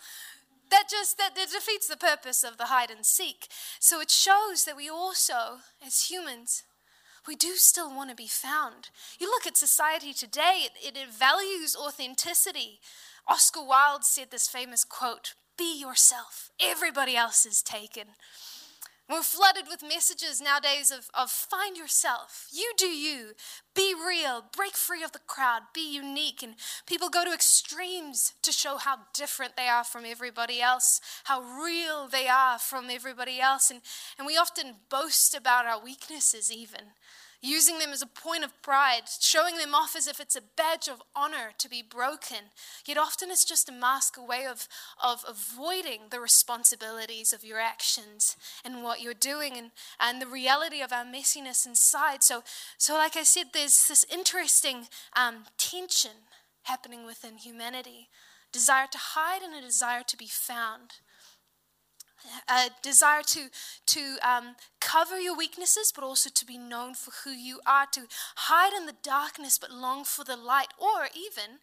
That 0.71 0.85
just 0.91 1.19
that, 1.19 1.35
that 1.37 1.51
defeats 1.53 1.87
the 1.87 1.99
purpose 1.99 2.43
of 2.43 2.57
the 2.57 2.69
hide 2.69 2.91
and 2.91 3.05
seek. 3.05 3.49
So 3.79 4.01
it 4.01 4.11
shows 4.11 4.65
that 4.65 4.75
we 4.75 4.89
also, 4.89 5.59
as 5.87 6.11
humans, 6.11 6.63
we 7.29 7.37
do 7.37 7.57
still 7.57 7.95
want 7.95 8.09
to 8.09 8.17
be 8.17 8.27
found. 8.27 8.89
You 9.19 9.27
look 9.27 9.47
at 9.47 9.59
society 9.59 10.15
today, 10.15 10.63
it, 10.83 10.97
it 10.97 11.13
values 11.13 11.77
authenticity. 11.77 12.81
Oscar 13.29 13.63
Wilde 13.63 14.05
said 14.05 14.31
this 14.31 14.49
famous 14.49 14.85
quote 14.85 15.35
Be 15.59 15.79
yourself, 15.79 16.49
everybody 16.59 17.19
else 17.19 17.45
is 17.45 17.61
taken. 17.61 18.15
We're 19.11 19.23
flooded 19.23 19.65
with 19.69 19.83
messages 19.83 20.41
nowadays 20.41 20.93
of, 20.93 21.11
of 21.15 21.31
find 21.31 21.77
yourself, 21.77 22.47
you 22.53 22.73
do 22.77 22.87
you, 22.87 23.33
be 23.75 23.93
real, 23.93 24.45
break 24.57 24.77
free 24.77 25.03
of 25.03 25.11
the 25.11 25.19
crowd, 25.27 25.63
be 25.75 25.95
unique. 25.97 26.45
And 26.45 26.55
people 26.87 27.09
go 27.09 27.25
to 27.25 27.33
extremes 27.33 28.35
to 28.43 28.53
show 28.53 28.77
how 28.77 28.99
different 29.13 29.57
they 29.57 29.67
are 29.67 29.83
from 29.83 30.05
everybody 30.07 30.61
else, 30.63 31.01
how 31.25 31.43
real 31.43 32.07
they 32.07 32.29
are 32.29 32.61
from 32.61 32.89
everybody 32.89 33.41
else. 33.41 33.69
And, 33.69 33.81
and 34.17 34.29
we 34.29 34.37
often 34.37 34.77
boast 34.89 35.35
about 35.35 35.67
our 35.67 35.83
weaknesses, 35.83 36.53
even 36.53 36.93
using 37.43 37.79
them 37.79 37.91
as 37.91 38.03
a 38.03 38.07
point 38.07 38.45
of 38.45 38.63
pride, 38.63 39.03
showing 39.21 39.57
them 39.57 39.75
off 39.75 39.97
as 39.97 40.07
if 40.07 40.21
it's 40.21 40.37
a 40.37 40.43
badge 40.57 40.89
of 40.89 41.03
honor 41.17 41.53
to 41.59 41.69
be 41.69 41.83
broken. 41.83 42.51
Yet 42.87 42.99
often 42.99 43.31
it's 43.31 43.45
just 43.45 43.69
a 43.69 43.73
mask, 43.73 44.17
a 44.19 44.23
way 44.23 44.47
of, 44.47 44.69
of 45.03 45.25
avoiding 45.27 46.03
the 46.11 46.21
responsibilities 46.21 47.33
of 47.33 47.45
your 47.45 47.59
actions 47.59 48.37
and 48.65 48.83
what 48.83 49.01
you're 49.01 49.15
doing 49.15 49.57
and, 49.57 49.71
and 49.99 50.21
the 50.21 50.27
reality 50.27 50.83
of 50.83 50.93
our 50.93 51.05
messiness 51.05 51.67
inside. 51.67 52.23
So, 52.23 52.43
so 52.77 52.95
like 52.95 53.17
I 53.17 53.23
said, 53.23 53.47
there's 53.53 53.89
this 53.89 54.05
interesting 54.13 54.89
um, 55.17 55.45
tension 55.57 56.29
happening 56.65 57.07
within 57.07 57.39
humanity 57.39 58.09
desire 58.53 58.87
to 58.91 58.99
hide 58.99 59.43
and 59.43 59.55
a 59.55 59.61
desire 59.61 60.03
to 60.03 60.17
be 60.17 60.27
found 60.27 60.95
a 62.49 62.71
desire 62.83 63.23
to, 63.23 63.49
to 63.87 64.17
um, 64.23 64.57
cover 64.81 65.19
your 65.19 65.37
weaknesses, 65.37 65.93
but 65.95 66.05
also 66.05 66.31
to 66.31 66.45
be 66.45 66.59
known 66.59 66.95
for 66.95 67.13
who 67.25 67.31
you 67.31 67.61
are, 67.67 67.87
to 67.93 68.03
hide 68.37 68.73
in 68.77 68.87
the 68.87 68.97
darkness, 69.03 69.59
but 69.59 69.71
long 69.71 70.05
for 70.05 70.25
the 70.25 70.37
light, 70.37 70.73
or 70.79 71.09
even 71.15 71.59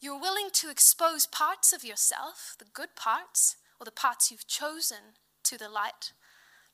you're 0.00 0.20
willing 0.20 0.48
to 0.52 0.70
expose 0.70 1.26
parts 1.26 1.72
of 1.72 1.84
yourself, 1.84 2.56
the 2.58 2.64
good 2.72 2.96
parts, 2.96 3.56
or 3.80 3.84
the 3.84 3.90
parts 3.90 4.30
you've 4.30 4.46
chosen, 4.46 5.16
to 5.44 5.58
the 5.58 5.68
light, 5.68 6.12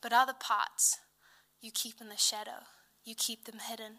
but 0.03 0.13
other 0.13 0.35
parts 0.39 0.99
you 1.61 1.71
keep 1.73 2.01
in 2.01 2.09
the 2.09 2.17
shadow, 2.17 2.65
you 3.05 3.15
keep 3.15 3.45
them 3.45 3.61
hidden. 3.67 3.99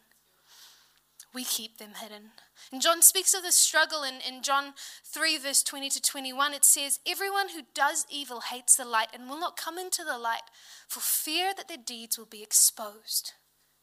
We 1.34 1.44
keep 1.44 1.78
them 1.78 1.92
hidden. 2.02 2.32
And 2.72 2.82
John 2.82 3.02
speaks 3.02 3.34
of 3.34 3.44
this 3.44 3.56
struggle 3.56 4.04
in, 4.04 4.16
in 4.28 4.42
John 4.42 4.74
3, 5.06 5.38
verse 5.38 5.64
20 5.64 5.90
to 5.90 6.02
21. 6.02 6.54
It 6.54 6.66
says, 6.66 7.00
Everyone 7.08 7.50
who 7.50 7.62
does 7.74 8.06
evil 8.10 8.42
hates 8.42 8.76
the 8.76 8.86
light 8.86 9.10
and 9.14 9.30
will 9.30 9.40
not 9.40 9.58
come 9.58 9.78
into 9.78 10.04
the 10.04 10.18
light 10.18 10.50
for 10.88 11.00
fear 11.00 11.54
that 11.56 11.68
their 11.68 11.78
deeds 11.78 12.18
will 12.18 12.26
be 12.26 12.44
exposed. 12.44 13.34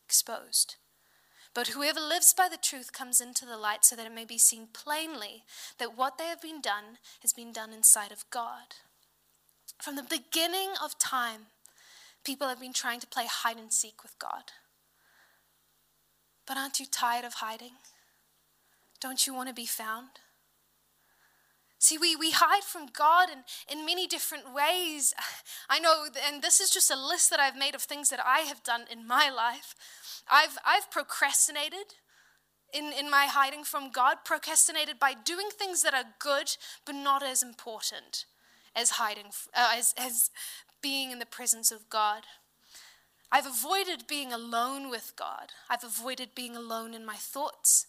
Exposed. 0.04 0.76
But 1.54 1.68
whoever 1.68 2.00
lives 2.00 2.34
by 2.34 2.48
the 2.50 2.58
truth 2.58 2.92
comes 2.92 3.20
into 3.20 3.46
the 3.46 3.56
light 3.56 3.84
so 3.84 3.96
that 3.96 4.06
it 4.06 4.14
may 4.14 4.26
be 4.26 4.38
seen 4.38 4.68
plainly 4.72 5.44
that 5.78 5.96
what 5.96 6.18
they 6.18 6.26
have 6.26 6.42
been 6.42 6.60
done 6.60 6.98
has 7.22 7.32
been 7.32 7.52
done 7.52 7.72
in 7.72 7.82
sight 7.82 8.12
of 8.12 8.28
God. 8.30 8.76
From 9.80 9.96
the 9.96 10.02
beginning 10.02 10.70
of 10.82 10.98
time, 10.98 11.46
people 12.24 12.48
have 12.48 12.60
been 12.60 12.72
trying 12.72 13.00
to 13.00 13.06
play 13.06 13.26
hide 13.26 13.56
and 13.56 13.72
seek 13.72 14.02
with 14.02 14.18
God. 14.18 14.52
But 16.46 16.56
aren't 16.56 16.80
you 16.80 16.86
tired 16.86 17.24
of 17.24 17.34
hiding? 17.34 17.72
Don't 19.00 19.26
you 19.26 19.34
want 19.34 19.48
to 19.48 19.54
be 19.54 19.66
found? 19.66 20.08
See, 21.78 21.98
we, 21.98 22.16
we 22.16 22.30
hide 22.30 22.64
from 22.64 22.86
God 22.86 23.28
in, 23.30 23.44
in 23.78 23.84
many 23.84 24.06
different 24.06 24.54
ways. 24.54 25.14
I 25.68 25.78
know, 25.78 26.06
and 26.26 26.42
this 26.42 26.60
is 26.60 26.70
just 26.70 26.90
a 26.90 26.96
list 26.96 27.30
that 27.30 27.40
I've 27.40 27.56
made 27.56 27.74
of 27.74 27.82
things 27.82 28.08
that 28.10 28.20
I 28.24 28.40
have 28.40 28.62
done 28.62 28.84
in 28.90 29.06
my 29.06 29.30
life. 29.30 29.74
I've, 30.30 30.56
I've 30.64 30.90
procrastinated 30.90 31.94
in, 32.72 32.92
in 32.98 33.10
my 33.10 33.26
hiding 33.26 33.64
from 33.64 33.90
God, 33.90 34.18
procrastinated 34.24 34.98
by 34.98 35.14
doing 35.14 35.48
things 35.50 35.82
that 35.82 35.94
are 35.94 36.14
good 36.18 36.56
but 36.84 36.94
not 36.94 37.22
as 37.22 37.42
important 37.42 38.24
as 38.74 38.90
hiding, 38.90 39.26
uh, 39.54 39.74
as, 39.76 39.94
as 39.96 40.30
being 40.82 41.10
in 41.10 41.18
the 41.18 41.26
presence 41.26 41.70
of 41.70 41.88
God. 41.88 42.22
I've 43.30 43.46
avoided 43.46 44.06
being 44.06 44.32
alone 44.32 44.90
with 44.90 45.12
God. 45.16 45.52
I've 45.68 45.84
avoided 45.84 46.34
being 46.34 46.56
alone 46.56 46.94
in 46.94 47.04
my 47.04 47.16
thoughts, 47.16 47.86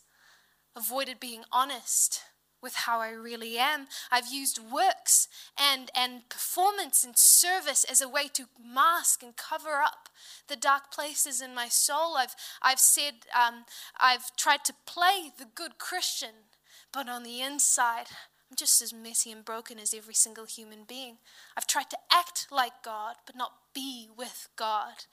avoided 0.75 1.19
being 1.19 1.43
honest 1.51 2.23
with 2.61 2.73
how 2.73 2.99
I 2.99 3.11
really 3.11 3.57
am. 3.57 3.87
I've 4.11 4.31
used 4.31 4.59
works 4.59 5.27
and, 5.57 5.91
and 5.95 6.27
performance 6.27 7.03
and 7.03 7.17
service 7.17 7.83
as 7.83 8.01
a 8.01 8.09
way 8.09 8.27
to 8.33 8.45
mask 8.61 9.21
and 9.21 9.35
cover 9.35 9.81
up 9.83 10.09
the 10.47 10.55
dark 10.55 10.91
places 10.91 11.39
in 11.39 11.53
my 11.53 11.67
soul. 11.67 12.17
I've, 12.17 12.35
I've 12.61 12.79
said, 12.79 13.13
um, 13.35 13.65
I've 13.99 14.35
tried 14.35 14.65
to 14.65 14.73
play 14.85 15.31
the 15.37 15.47
good 15.53 15.77
Christian, 15.77 16.47
but 16.91 17.07
on 17.07 17.23
the 17.23 17.41
inside, 17.41 18.07
I'm 18.49 18.55
just 18.55 18.81
as 18.81 18.93
messy 18.93 19.31
and 19.31 19.43
broken 19.43 19.77
as 19.77 19.93
every 19.93 20.13
single 20.13 20.45
human 20.45 20.83
being. 20.87 21.17
I've 21.57 21.67
tried 21.67 21.89
to 21.89 21.97
act 22.11 22.47
like 22.51 22.83
God, 22.83 23.15
but 23.25 23.35
not 23.35 23.53
be 23.73 24.07
with 24.15 24.47
God. 24.55 25.05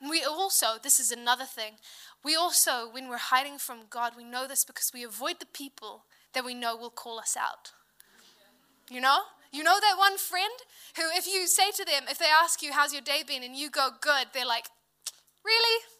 We 0.00 0.22
also, 0.22 0.78
this 0.82 1.00
is 1.00 1.10
another 1.10 1.44
thing, 1.44 1.74
we 2.24 2.36
also, 2.36 2.88
when 2.90 3.08
we're 3.08 3.18
hiding 3.18 3.58
from 3.58 3.86
God, 3.90 4.12
we 4.16 4.24
know 4.24 4.46
this 4.46 4.64
because 4.64 4.92
we 4.94 5.04
avoid 5.04 5.40
the 5.40 5.46
people 5.46 6.04
that 6.34 6.44
we 6.44 6.54
know 6.54 6.76
will 6.76 6.90
call 6.90 7.18
us 7.18 7.36
out. 7.36 7.72
You 8.90 9.00
know? 9.00 9.18
You 9.52 9.62
know 9.62 9.78
that 9.80 9.98
one 9.98 10.18
friend 10.18 10.52
who, 10.96 11.02
if 11.16 11.26
you 11.26 11.46
say 11.46 11.70
to 11.72 11.84
them, 11.84 12.04
if 12.08 12.18
they 12.18 12.26
ask 12.26 12.62
you, 12.62 12.72
How's 12.72 12.92
your 12.92 13.02
day 13.02 13.22
been? 13.26 13.42
and 13.42 13.56
you 13.56 13.70
go, 13.70 13.90
Good, 14.00 14.28
they're 14.32 14.46
like, 14.46 14.66
Really? 15.44 15.82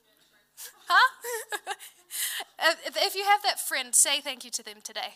Huh? 0.89 1.75
if 2.87 3.15
you 3.15 3.23
have 3.25 3.43
that 3.43 3.61
friend, 3.61 3.95
say 3.95 4.21
thank 4.21 4.45
you 4.45 4.51
to 4.51 4.63
them 4.63 4.79
today. 4.83 5.15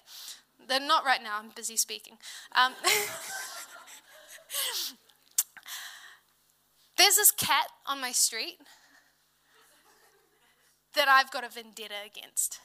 They're 0.69 0.81
not 0.81 1.05
right 1.05 1.23
now, 1.23 1.39
I'm 1.39 1.51
busy 1.55 1.77
speaking. 1.77 2.19
Um, 2.55 2.75
there's 6.97 7.17
this 7.17 7.31
cat 7.31 7.67
on 7.87 8.01
my 8.01 8.13
street 8.13 8.59
that 10.95 11.09
I've 11.09 11.31
got 11.31 11.45
a 11.45 11.49
vendetta 11.49 11.95
against. 12.05 12.61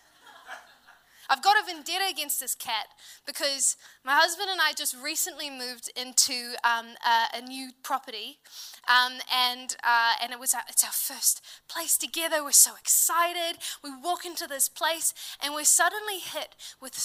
I've 1.29 1.43
got 1.43 1.57
a 1.61 1.65
vendetta 1.65 2.05
against 2.09 2.39
this 2.39 2.55
cat 2.55 2.87
because 3.25 3.75
my 4.05 4.13
husband 4.13 4.49
and 4.49 4.61
I 4.61 4.71
just 4.73 4.95
recently 4.95 5.49
moved 5.49 5.91
into 5.95 6.53
um, 6.63 6.95
a, 7.05 7.37
a, 7.37 7.41
new 7.41 7.71
property, 7.83 8.39
um, 8.87 9.19
and 9.33 9.75
uh, 9.83 10.13
and 10.23 10.31
it 10.31 10.39
was 10.39 10.53
our, 10.53 10.61
it's 10.69 10.85
our 10.85 10.91
first 10.91 11.41
place 11.67 11.97
together. 11.97 12.43
We're 12.43 12.51
so 12.51 12.75
excited. 12.79 13.57
We 13.83 13.91
walk 13.91 14.25
into 14.25 14.47
this 14.47 14.69
place, 14.69 15.13
and 15.43 15.53
we're 15.53 15.65
suddenly 15.65 16.19
hit 16.19 16.55
with 16.79 16.95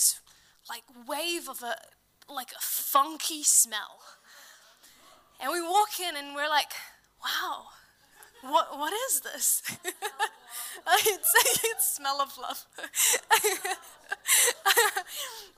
like 0.69 0.85
wave 1.07 1.49
of 1.49 1.63
a 1.63 1.75
like 2.33 2.53
a 2.53 2.61
funky 2.61 3.43
smell, 3.43 4.01
and 5.41 5.53
we 5.53 5.61
walk 5.61 6.01
in, 6.01 6.17
and 6.17 6.35
we're 6.35 6.49
like, 6.49 6.73
wow, 7.23 7.67
what 8.43 8.79
what 8.79 8.93
is 9.09 9.21
this? 9.21 9.63
it's, 10.87 11.35
it's 11.65 11.95
smell 11.97 12.21
of 12.21 12.37
love. 12.39 12.67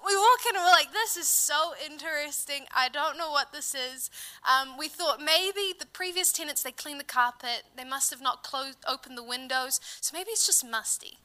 we 0.07 0.17
walk 0.17 0.41
in 0.49 0.57
and 0.57 0.65
we're 0.65 0.71
like, 0.71 0.93
this 0.93 1.17
is 1.17 1.29
so 1.29 1.73
interesting. 1.85 2.67
I 2.75 2.89
don't 2.89 3.17
know 3.19 3.31
what 3.31 3.53
this 3.53 3.75
is. 3.75 4.11
Um, 4.49 4.77
we 4.79 4.89
thought 4.89 5.21
maybe 5.21 5.75
the 5.79 5.87
previous 5.87 6.33
tenants, 6.33 6.63
they 6.63 6.73
cleaned 6.73 7.01
the 7.01 7.05
carpet. 7.05 7.65
They 7.77 7.85
must 7.85 8.11
have 8.11 8.21
not 8.21 8.43
closed, 8.43 8.79
opened 8.89 9.17
the 9.17 9.25
windows. 9.25 9.81
So 10.01 10.17
maybe 10.17 10.31
it's 10.31 10.47
just 10.47 10.65
musty. 10.69 11.19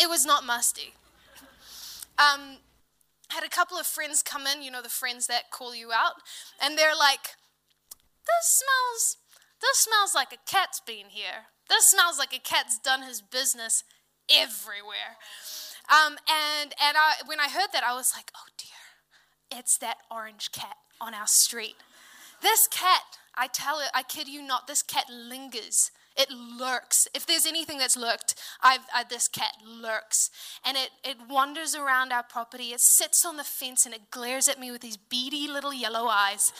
It 0.00 0.08
was 0.08 0.24
not 0.26 0.44
musty. 0.44 0.94
Um, 2.18 2.58
had 3.30 3.44
a 3.44 3.48
couple 3.48 3.78
of 3.78 3.86
friends 3.86 4.22
come 4.22 4.46
in, 4.46 4.62
you 4.62 4.70
know, 4.70 4.82
the 4.82 4.88
friends 4.88 5.26
that 5.26 5.50
call 5.50 5.74
you 5.74 5.92
out, 5.92 6.14
and 6.62 6.76
they're 6.78 6.96
like, 6.96 7.36
this 8.26 8.62
smells, 8.62 9.16
this 9.60 9.78
smells 9.78 10.14
like 10.14 10.32
a 10.32 10.50
cat's 10.50 10.80
been 10.80 11.10
here. 11.10 11.48
This 11.68 11.86
smells 11.86 12.18
like 12.18 12.34
a 12.34 12.38
cat's 12.38 12.78
done 12.78 13.02
his 13.02 13.20
business 13.22 13.84
everywhere. 14.30 15.16
Um, 15.88 16.16
and 16.28 16.74
and 16.82 16.96
I, 16.96 17.14
when 17.26 17.40
I 17.40 17.48
heard 17.48 17.68
that, 17.72 17.84
I 17.84 17.94
was 17.94 18.12
like, 18.14 18.30
oh 18.36 18.48
dear, 18.56 19.58
it's 19.60 19.76
that 19.78 19.98
orange 20.10 20.52
cat 20.52 20.76
on 21.00 21.14
our 21.14 21.26
street. 21.26 21.76
This 22.42 22.68
cat, 22.68 23.18
I 23.34 23.46
tell 23.46 23.80
it, 23.80 23.88
I 23.94 24.02
kid 24.02 24.28
you 24.28 24.42
not, 24.42 24.66
this 24.66 24.82
cat 24.82 25.06
lingers. 25.10 25.90
It 26.16 26.30
lurks. 26.30 27.08
If 27.14 27.26
there's 27.26 27.46
anything 27.46 27.78
that's 27.78 27.96
lurked, 27.96 28.34
I've, 28.62 28.86
I, 28.94 29.04
this 29.08 29.28
cat 29.28 29.54
lurks. 29.66 30.30
And 30.64 30.76
it, 30.76 30.90
it 31.02 31.16
wanders 31.28 31.74
around 31.74 32.12
our 32.12 32.22
property. 32.22 32.72
It 32.72 32.80
sits 32.80 33.24
on 33.24 33.36
the 33.36 33.44
fence 33.44 33.84
and 33.84 33.94
it 33.94 34.10
glares 34.10 34.48
at 34.48 34.60
me 34.60 34.70
with 34.70 34.80
these 34.80 34.96
beady 34.96 35.48
little 35.48 35.74
yellow 35.74 36.06
eyes. 36.06 36.52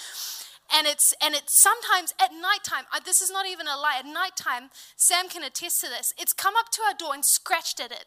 And 0.75 0.87
it's, 0.87 1.15
and 1.23 1.35
it's 1.35 1.57
sometimes 1.57 2.15
at 2.21 2.31
nighttime, 2.33 2.85
I, 2.93 2.99
this 3.05 3.21
is 3.21 3.31
not 3.31 3.47
even 3.47 3.67
a 3.67 3.77
lie, 3.77 3.97
at 3.99 4.07
nighttime, 4.07 4.71
Sam 4.97 5.29
can 5.29 5.45
attest 5.45 5.81
to 5.83 5.89
this. 5.89 6.15
It's 6.19 6.33
come 6.33 6.55
up 6.59 6.71
to 6.73 6.83
our 6.83 6.95
door 6.95 7.15
and 7.15 7.25
scratched 7.25 7.81
at 7.81 7.93
it 7.93 8.07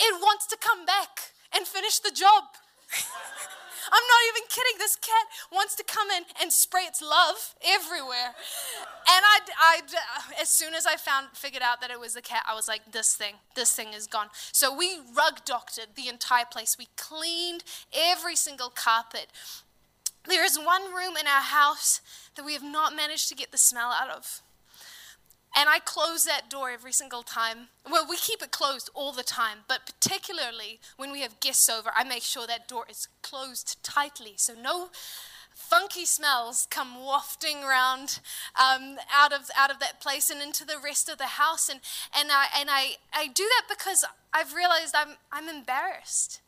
it 0.00 0.20
wants 0.20 0.46
to 0.46 0.56
come 0.56 0.84
back 0.84 1.32
and 1.54 1.66
finish 1.66 1.98
the 1.98 2.10
job. 2.10 2.44
I'm 3.92 4.02
not 4.02 4.22
even 4.28 4.48
kidding. 4.48 4.78
This 4.78 4.96
cat 4.96 5.26
wants 5.52 5.74
to 5.76 5.84
come 5.84 6.10
in 6.10 6.24
and 6.40 6.52
spray 6.52 6.82
its 6.82 7.02
love 7.02 7.54
everywhere. 7.64 8.34
And 8.34 9.24
I, 9.24 9.38
I, 9.58 9.80
as 10.40 10.48
soon 10.48 10.74
as 10.74 10.86
I 10.86 10.96
found, 10.96 11.28
figured 11.34 11.62
out 11.62 11.80
that 11.80 11.90
it 11.90 12.00
was 12.00 12.14
the 12.14 12.22
cat, 12.22 12.44
I 12.48 12.54
was 12.54 12.66
like, 12.66 12.92
this 12.92 13.14
thing, 13.14 13.34
this 13.54 13.74
thing 13.74 13.92
is 13.92 14.06
gone. 14.06 14.28
So 14.52 14.74
we 14.74 14.98
rug 15.14 15.44
doctored 15.44 15.88
the 15.96 16.08
entire 16.08 16.46
place. 16.46 16.76
We 16.78 16.88
cleaned 16.96 17.62
every 17.94 18.36
single 18.36 18.70
carpet. 18.70 19.26
There 20.26 20.44
is 20.44 20.58
one 20.58 20.92
room 20.94 21.16
in 21.20 21.26
our 21.26 21.42
house 21.42 22.00
that 22.36 22.44
we 22.44 22.54
have 22.54 22.64
not 22.64 22.96
managed 22.96 23.28
to 23.28 23.34
get 23.34 23.52
the 23.52 23.58
smell 23.58 23.90
out 23.90 24.10
of. 24.10 24.40
And 25.56 25.68
I 25.68 25.78
close 25.78 26.24
that 26.24 26.50
door 26.50 26.70
every 26.70 26.92
single 26.92 27.22
time. 27.22 27.68
Well, 27.88 28.06
we 28.08 28.16
keep 28.16 28.42
it 28.42 28.50
closed 28.50 28.90
all 28.94 29.12
the 29.12 29.22
time, 29.22 29.58
but 29.68 29.86
particularly 29.86 30.80
when 30.96 31.12
we 31.12 31.20
have 31.20 31.38
guests 31.40 31.68
over, 31.68 31.90
I 31.94 32.02
make 32.02 32.22
sure 32.22 32.46
that 32.46 32.66
door 32.68 32.86
is 32.88 33.08
closed 33.22 33.82
tightly 33.82 34.34
so 34.36 34.54
no 34.54 34.90
funky 35.54 36.04
smells 36.04 36.66
come 36.70 37.04
wafting 37.04 37.62
around 37.62 38.18
um, 38.56 38.96
out 39.12 39.32
of 39.32 39.50
out 39.56 39.70
of 39.70 39.78
that 39.78 40.00
place 40.00 40.28
and 40.28 40.42
into 40.42 40.64
the 40.64 40.78
rest 40.82 41.08
of 41.08 41.18
the 41.18 41.24
house. 41.24 41.68
And 41.68 41.80
and 42.18 42.30
I 42.32 42.46
and 42.58 42.68
I, 42.70 42.96
I 43.12 43.28
do 43.28 43.44
that 43.44 43.66
because 43.68 44.04
I've 44.32 44.54
realized 44.54 44.94
I'm 44.96 45.16
I'm 45.32 45.48
embarrassed 45.48 46.40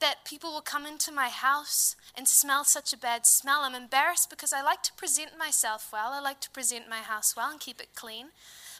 that 0.00 0.24
people 0.24 0.52
will 0.52 0.60
come 0.60 0.86
into 0.86 1.10
my 1.10 1.28
house 1.28 1.96
and 2.14 2.28
smell 2.28 2.64
such 2.64 2.92
a 2.92 2.98
bad 2.98 3.26
smell. 3.26 3.60
I'm 3.62 3.74
embarrassed 3.74 4.30
because 4.30 4.52
I 4.52 4.62
like 4.62 4.82
to 4.84 4.92
present 4.92 5.38
myself 5.38 5.90
well. 5.92 6.12
I 6.12 6.20
like 6.20 6.40
to 6.42 6.50
present 6.50 6.88
my 6.88 6.98
house 6.98 7.34
well 7.36 7.50
and 7.50 7.60
keep 7.60 7.80
it 7.80 7.94
clean. 7.94 8.28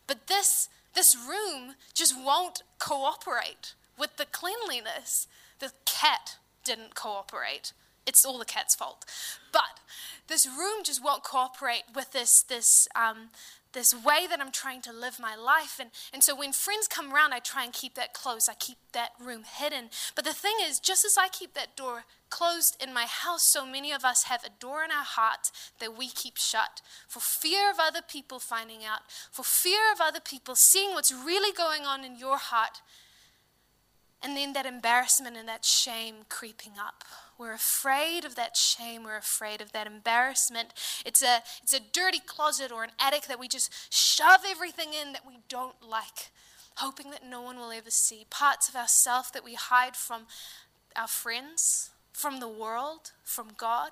But 0.06 0.26
this 0.26 0.68
this 0.94 1.14
room 1.14 1.75
just 1.92 2.14
won't 2.18 2.62
cooperate 2.78 3.75
with 3.99 4.16
the 4.16 4.25
cleanliness. 4.25 5.28
The 5.58 5.73
cat 5.85 6.37
didn't 6.64 6.94
cooperate. 6.94 7.73
It's 8.06 8.25
all 8.25 8.38
the 8.38 8.46
cat's 8.46 8.75
fault. 8.75 9.04
But 9.52 9.80
this 10.28 10.46
room 10.46 10.82
just 10.85 11.04
won't 11.04 11.23
cooperate 11.23 11.85
with 11.94 12.12
this 12.12 12.42
this 12.42 12.88
um, 12.94 13.28
this 13.76 13.95
way 13.95 14.26
that 14.28 14.40
I'm 14.40 14.50
trying 14.50 14.80
to 14.83 14.92
live 14.92 15.21
my 15.21 15.37
life. 15.37 15.78
And, 15.78 15.90
and 16.12 16.25
so 16.25 16.35
when 16.35 16.52
friends 16.52 16.88
come 16.88 17.12
around, 17.12 17.35
I 17.35 17.40
try 17.40 17.62
and 17.62 17.73
keep 17.73 17.95
that 17.95 18.14
closed. 18.14 18.49
I 18.50 18.54
keep 18.54 18.78
that 18.92 19.11
room 19.21 19.42
hidden. 19.45 19.90
But 20.14 20.25
the 20.25 20.33
thing 20.33 20.54
is, 20.62 20.80
just 20.80 21.04
as 21.04 21.18
I 21.18 21.28
keep 21.28 21.52
that 21.54 21.76
door 21.76 22.04
closed 22.30 22.83
in 22.83 22.95
my 22.95 23.04
house, 23.04 23.42
so 23.42 23.66
many 23.66 23.92
of 23.92 24.02
us 24.02 24.25
have 24.25 24.42
a 24.45 24.50
door 24.59 24.83
in 24.83 24.90
our 24.90 25.04
heart 25.04 25.50
that 25.78 25.97
we 25.97 26.09
keep 26.09 26.38
shut 26.38 26.80
for 27.06 27.21
fear 27.21 27.71
of 27.71 27.76
other 27.78 28.00
people 28.00 28.38
finding 28.38 28.83
out, 28.83 29.00
for 29.30 29.45
fear 29.45 29.92
of 29.92 30.00
other 30.00 30.21
people 30.21 30.54
seeing 30.54 30.95
what's 30.95 31.12
really 31.12 31.52
going 31.54 31.83
on 31.83 32.02
in 32.02 32.18
your 32.18 32.38
heart. 32.38 32.80
And 34.23 34.35
then 34.35 34.54
that 34.54 34.64
embarrassment 34.64 35.37
and 35.37 35.47
that 35.49 35.66
shame 35.66 36.25
creeping 36.30 36.73
up. 36.80 37.04
We're 37.38 37.52
afraid 37.52 38.25
of 38.25 38.35
that 38.37 38.57
shame. 38.57 39.05
We're 39.05 39.16
afraid 39.16 39.61
of 39.61 39.73
that 39.73 39.87
embarrassment. 39.87 40.73
It's 41.05 41.23
a, 41.23 41.43
it's 41.62 41.75
a 41.75 41.81
dirty 41.81 42.21
closet 42.21 42.73
or 42.73 42.85
an 42.85 42.90
attic 42.99 43.26
that 43.26 43.38
we 43.38 43.49
just 43.49 43.93
shove 43.93 44.40
everything 44.47 44.88
in 44.95 45.12
that 45.12 45.26
we 45.26 45.38
don't 45.49 45.76
like, 45.87 46.31
hoping 46.76 47.11
that 47.11 47.26
no 47.28 47.43
one 47.43 47.57
will 47.59 47.73
ever 47.73 47.90
see. 47.90 48.26
Parts 48.31 48.69
of 48.69 48.76
ourselves 48.76 49.31
that 49.33 49.45
we 49.45 49.55
hide 49.55 49.97
from 49.97 50.23
our 50.95 51.09
friends, 51.09 51.90
from 52.12 52.40
the 52.40 52.49
world, 52.49 53.12
from 53.23 53.49
God. 53.57 53.90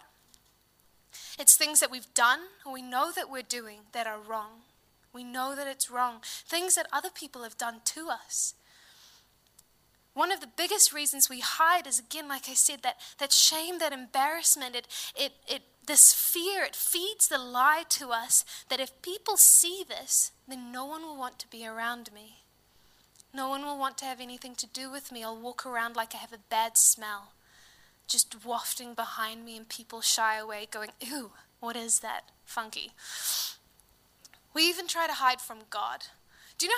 It's 1.38 1.56
things 1.56 1.80
that 1.80 1.90
we've 1.90 2.12
done 2.14 2.40
or 2.64 2.72
we 2.72 2.82
know 2.82 3.12
that 3.14 3.30
we're 3.30 3.42
doing 3.42 3.80
that 3.92 4.06
are 4.06 4.20
wrong. 4.20 4.62
We 5.12 5.22
know 5.22 5.54
that 5.54 5.68
it's 5.68 5.90
wrong. 5.90 6.20
Things 6.22 6.74
that 6.74 6.88
other 6.92 7.10
people 7.10 7.42
have 7.42 7.56
done 7.56 7.82
to 7.84 8.08
us. 8.08 8.54
One 10.14 10.30
of 10.30 10.40
the 10.40 10.46
biggest 10.56 10.92
reasons 10.92 11.28
we 11.28 11.40
hide 11.40 11.88
is 11.88 11.98
again, 11.98 12.28
like 12.28 12.48
I 12.48 12.54
said, 12.54 12.82
that, 12.82 12.96
that 13.18 13.32
shame, 13.32 13.78
that 13.80 13.92
embarrassment, 13.92 14.76
it, 14.76 14.86
it, 15.16 15.32
it, 15.48 15.62
this 15.86 16.14
fear, 16.14 16.62
it 16.62 16.76
feeds 16.76 17.26
the 17.26 17.38
lie 17.38 17.82
to 17.90 18.10
us 18.10 18.44
that 18.70 18.80
if 18.80 19.02
people 19.02 19.36
see 19.36 19.84
this, 19.86 20.30
then 20.46 20.70
no 20.70 20.84
one 20.84 21.02
will 21.02 21.18
want 21.18 21.40
to 21.40 21.50
be 21.50 21.66
around 21.66 22.10
me. 22.14 22.44
No 23.34 23.48
one 23.48 23.62
will 23.62 23.76
want 23.76 23.98
to 23.98 24.04
have 24.04 24.20
anything 24.20 24.54
to 24.54 24.66
do 24.68 24.90
with 24.90 25.10
me. 25.10 25.24
I'll 25.24 25.36
walk 25.36 25.66
around 25.66 25.96
like 25.96 26.14
I 26.14 26.18
have 26.18 26.32
a 26.32 26.38
bad 26.48 26.78
smell, 26.78 27.32
just 28.06 28.44
wafting 28.44 28.94
behind 28.94 29.44
me, 29.44 29.56
and 29.56 29.68
people 29.68 30.00
shy 30.00 30.38
away, 30.38 30.68
going, 30.70 30.90
Ew, 31.00 31.32
what 31.58 31.74
is 31.74 31.98
that? 32.00 32.30
Funky. 32.44 32.92
We 34.54 34.62
even 34.68 34.86
try 34.86 35.08
to 35.08 35.14
hide 35.14 35.40
from 35.40 35.58
God. 35.70 36.04
Do 36.56 36.66
you 36.66 36.70
know 36.70 36.76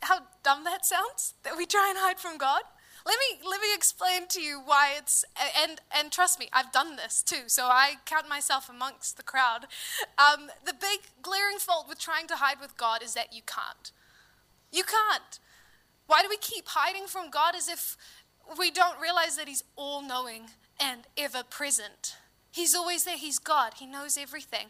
how, 0.00 0.14
how 0.14 0.26
dumb 0.42 0.64
that 0.64 0.86
sounds? 0.86 1.34
That 1.42 1.58
we 1.58 1.66
try 1.66 1.88
and 1.90 1.98
hide 1.98 2.18
from 2.18 2.38
God? 2.38 2.62
Let 3.08 3.16
me 3.20 3.48
let 3.48 3.62
me 3.62 3.68
explain 3.74 4.26
to 4.28 4.42
you 4.42 4.60
why 4.62 4.92
it's 4.98 5.24
and 5.58 5.80
and 5.96 6.12
trust 6.12 6.38
me, 6.38 6.50
I've 6.52 6.70
done 6.72 6.96
this 6.96 7.22
too. 7.22 7.44
So 7.46 7.64
I 7.64 7.94
count 8.04 8.28
myself 8.28 8.68
amongst 8.68 9.16
the 9.16 9.22
crowd. 9.22 9.66
Um, 10.18 10.50
the 10.66 10.74
big 10.74 11.00
glaring 11.22 11.56
fault 11.56 11.86
with 11.88 11.98
trying 11.98 12.26
to 12.26 12.36
hide 12.36 12.60
with 12.60 12.76
God 12.76 13.02
is 13.02 13.14
that 13.14 13.32
you 13.32 13.40
can't. 13.46 13.92
You 14.70 14.84
can't. 14.84 15.38
Why 16.06 16.20
do 16.20 16.28
we 16.28 16.36
keep 16.36 16.68
hiding 16.68 17.06
from 17.06 17.30
God 17.30 17.54
as 17.56 17.66
if 17.66 17.96
we 18.58 18.70
don't 18.70 19.00
realize 19.00 19.36
that 19.36 19.48
He's 19.48 19.64
all 19.74 20.02
knowing 20.02 20.50
and 20.78 21.06
ever 21.16 21.42
present? 21.42 22.14
He's 22.58 22.74
always 22.74 23.04
there. 23.04 23.16
He's 23.16 23.38
God. 23.38 23.74
He 23.78 23.86
knows 23.86 24.18
everything. 24.18 24.66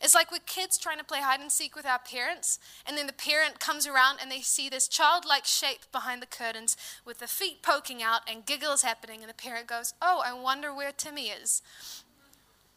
It's 0.00 0.14
like 0.14 0.30
with 0.30 0.46
kids 0.46 0.78
trying 0.78 0.98
to 0.98 1.04
play 1.04 1.20
hide 1.20 1.40
and 1.40 1.50
seek 1.50 1.74
with 1.74 1.84
our 1.84 1.98
parents, 1.98 2.60
and 2.86 2.96
then 2.96 3.08
the 3.08 3.12
parent 3.12 3.58
comes 3.58 3.88
around 3.88 4.20
and 4.22 4.30
they 4.30 4.40
see 4.40 4.68
this 4.68 4.86
childlike 4.86 5.44
shape 5.44 5.90
behind 5.90 6.22
the 6.22 6.26
curtains 6.26 6.76
with 7.04 7.18
the 7.18 7.26
feet 7.26 7.60
poking 7.60 8.04
out 8.04 8.20
and 8.30 8.46
giggles 8.46 8.82
happening, 8.82 9.18
and 9.20 9.28
the 9.28 9.34
parent 9.34 9.66
goes, 9.66 9.94
Oh, 10.00 10.22
I 10.24 10.32
wonder 10.32 10.72
where 10.72 10.92
Timmy 10.92 11.26
is. 11.26 11.60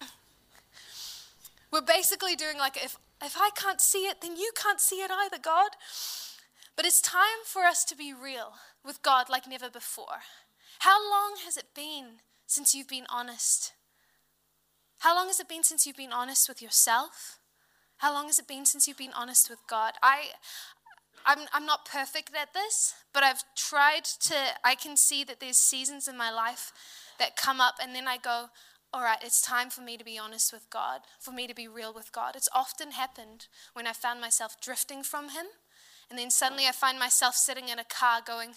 We're 1.72 1.82
basically 1.82 2.36
doing 2.36 2.58
like, 2.58 2.78
if, 2.84 2.98
if 3.24 3.38
I 3.40 3.52
can't 3.56 3.80
see 3.80 4.08
it, 4.08 4.22
then 4.22 4.38
you 4.38 4.50
can't 4.56 4.82
see 4.82 5.04
it 5.04 5.12
either, 5.12 5.38
God. 5.38 5.74
But 6.76 6.88
it's 6.88 7.00
time 7.00 7.46
for 7.46 7.62
us 7.62 7.86
to 7.86 7.96
be 7.96 8.12
real 8.12 8.54
with 8.84 9.04
God 9.04 9.30
like 9.30 9.48
never 9.48 9.70
before. 9.70 10.24
How 10.80 11.00
long 11.00 11.36
has 11.46 11.58
it 11.58 11.76
been 11.76 12.22
since 12.48 12.74
you've 12.74 12.90
been 12.90 13.06
honest? 13.08 13.74
How 15.00 15.16
long 15.16 15.27
has 15.27 15.39
it 15.39 15.48
been 15.48 15.63
since 15.63 15.86
you've 15.86 15.98
been 15.98 16.13
honest 16.13 16.50
with 16.50 16.62
yourself? 16.62 17.39
How 17.98 18.13
long 18.13 18.25
has 18.27 18.39
it 18.39 18.48
been 18.48 18.66
since 18.66 18.88
you've 18.88 18.98
been 18.98 19.13
honest 19.16 19.50
with 19.50 19.60
God? 19.70 19.94
I, 20.01 20.30
I'm, 21.25 21.48
I'm 21.54 21.66
not 21.66 21.86
perfect 21.86 22.32
at 22.39 22.54
this, 22.54 22.96
but 23.13 23.24
I've 23.24 23.44
tried 23.56 24.06
to, 24.22 24.36
I 24.63 24.75
can 24.75 24.98
see 24.98 25.24
that 25.24 25.39
there's 25.39 25.58
seasons 25.58 26.08
in 26.08 26.18
my 26.18 26.32
life 26.32 26.72
that 27.20 27.36
come 27.36 27.60
up, 27.60 27.75
and 27.82 27.96
then 27.96 28.08
I 28.08 28.18
go, 28.18 28.48
all 28.94 29.01
right, 29.01 29.18
it's 29.22 29.42
time 29.42 29.70
for 29.70 29.82
me 29.82 29.98
to 29.98 30.04
be 30.04 30.18
honest 30.18 30.54
with 30.54 30.70
God, 30.70 31.01
for 31.20 31.32
me 31.32 31.48
to 31.48 31.54
be 31.54 31.68
real 31.68 31.94
with 31.94 32.12
God. 32.12 32.36
It's 32.36 32.50
often 32.54 32.92
happened 32.92 33.48
when 33.74 33.88
I 33.88 33.94
found 33.94 34.22
myself 34.22 34.60
drifting 34.62 35.04
from 35.04 35.30
Him, 35.30 35.46
and 36.10 36.18
then 36.18 36.32
suddenly 36.32 36.66
I 36.68 36.72
find 36.72 36.98
myself 36.98 37.36
sitting 37.36 37.70
in 37.70 37.80
a 37.80 37.84
car 37.84 38.22
going, 38.25 38.51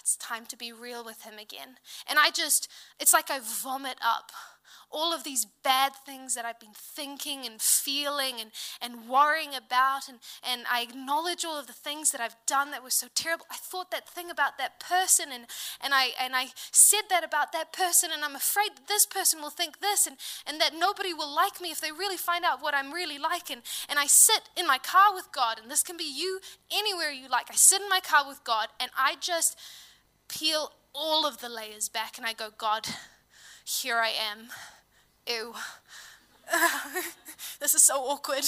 it's 0.00 0.16
time 0.16 0.44
to 0.46 0.56
be 0.56 0.72
real 0.72 1.04
with 1.04 1.22
Him 1.22 1.34
again. 1.38 1.76
And 2.08 2.18
I 2.18 2.30
just, 2.30 2.68
it's 2.98 3.12
like 3.12 3.30
I 3.30 3.38
vomit 3.40 3.96
up 4.04 4.32
all 4.92 5.14
of 5.14 5.24
these 5.24 5.46
bad 5.64 5.92
things 6.06 6.34
that 6.34 6.44
I've 6.44 6.60
been 6.60 6.74
thinking 6.74 7.46
and 7.46 7.60
feeling 7.60 8.36
and, 8.40 8.50
and 8.80 9.08
worrying 9.08 9.50
about. 9.54 10.08
And, 10.08 10.18
and 10.48 10.62
I 10.70 10.82
acknowledge 10.82 11.44
all 11.44 11.58
of 11.58 11.66
the 11.66 11.72
things 11.72 12.10
that 12.10 12.20
I've 12.20 12.36
done 12.46 12.70
that 12.70 12.82
were 12.82 12.90
so 12.90 13.08
terrible. 13.14 13.46
I 13.50 13.56
thought 13.56 13.90
that 13.90 14.08
thing 14.08 14.30
about 14.30 14.58
that 14.58 14.80
person 14.80 15.26
and, 15.32 15.46
and, 15.82 15.94
I, 15.94 16.10
and 16.20 16.36
I 16.36 16.46
said 16.70 17.02
that 17.10 17.24
about 17.24 17.52
that 17.52 17.72
person. 17.72 18.10
And 18.12 18.24
I'm 18.24 18.36
afraid 18.36 18.70
that 18.76 18.88
this 18.88 19.06
person 19.06 19.40
will 19.40 19.50
think 19.50 19.80
this 19.80 20.06
and, 20.06 20.16
and 20.46 20.60
that 20.60 20.72
nobody 20.78 21.14
will 21.14 21.34
like 21.34 21.60
me 21.60 21.70
if 21.70 21.80
they 21.80 21.92
really 21.92 22.16
find 22.16 22.44
out 22.44 22.62
what 22.62 22.74
I'm 22.74 22.92
really 22.92 23.18
like. 23.18 23.50
And, 23.50 23.62
and 23.88 23.98
I 23.98 24.06
sit 24.06 24.50
in 24.56 24.66
my 24.66 24.78
car 24.78 25.14
with 25.14 25.28
God, 25.32 25.58
and 25.60 25.70
this 25.70 25.82
can 25.82 25.96
be 25.96 26.04
you 26.04 26.40
anywhere 26.70 27.10
you 27.10 27.28
like. 27.28 27.46
I 27.50 27.54
sit 27.54 27.80
in 27.80 27.88
my 27.88 28.00
car 28.00 28.26
with 28.26 28.42
God 28.44 28.68
and 28.80 28.90
I 28.96 29.16
just 29.20 29.58
peel 30.28 30.72
all 30.94 31.26
of 31.26 31.38
the 31.38 31.48
layers 31.48 31.88
back 31.88 32.18
and 32.18 32.26
I 32.26 32.32
go, 32.32 32.48
God, 32.56 32.86
here 33.64 33.96
I 33.96 34.08
am. 34.08 34.48
Ew. 35.26 35.54
this 37.60 37.74
is 37.74 37.82
so 37.82 37.96
awkward. 38.02 38.44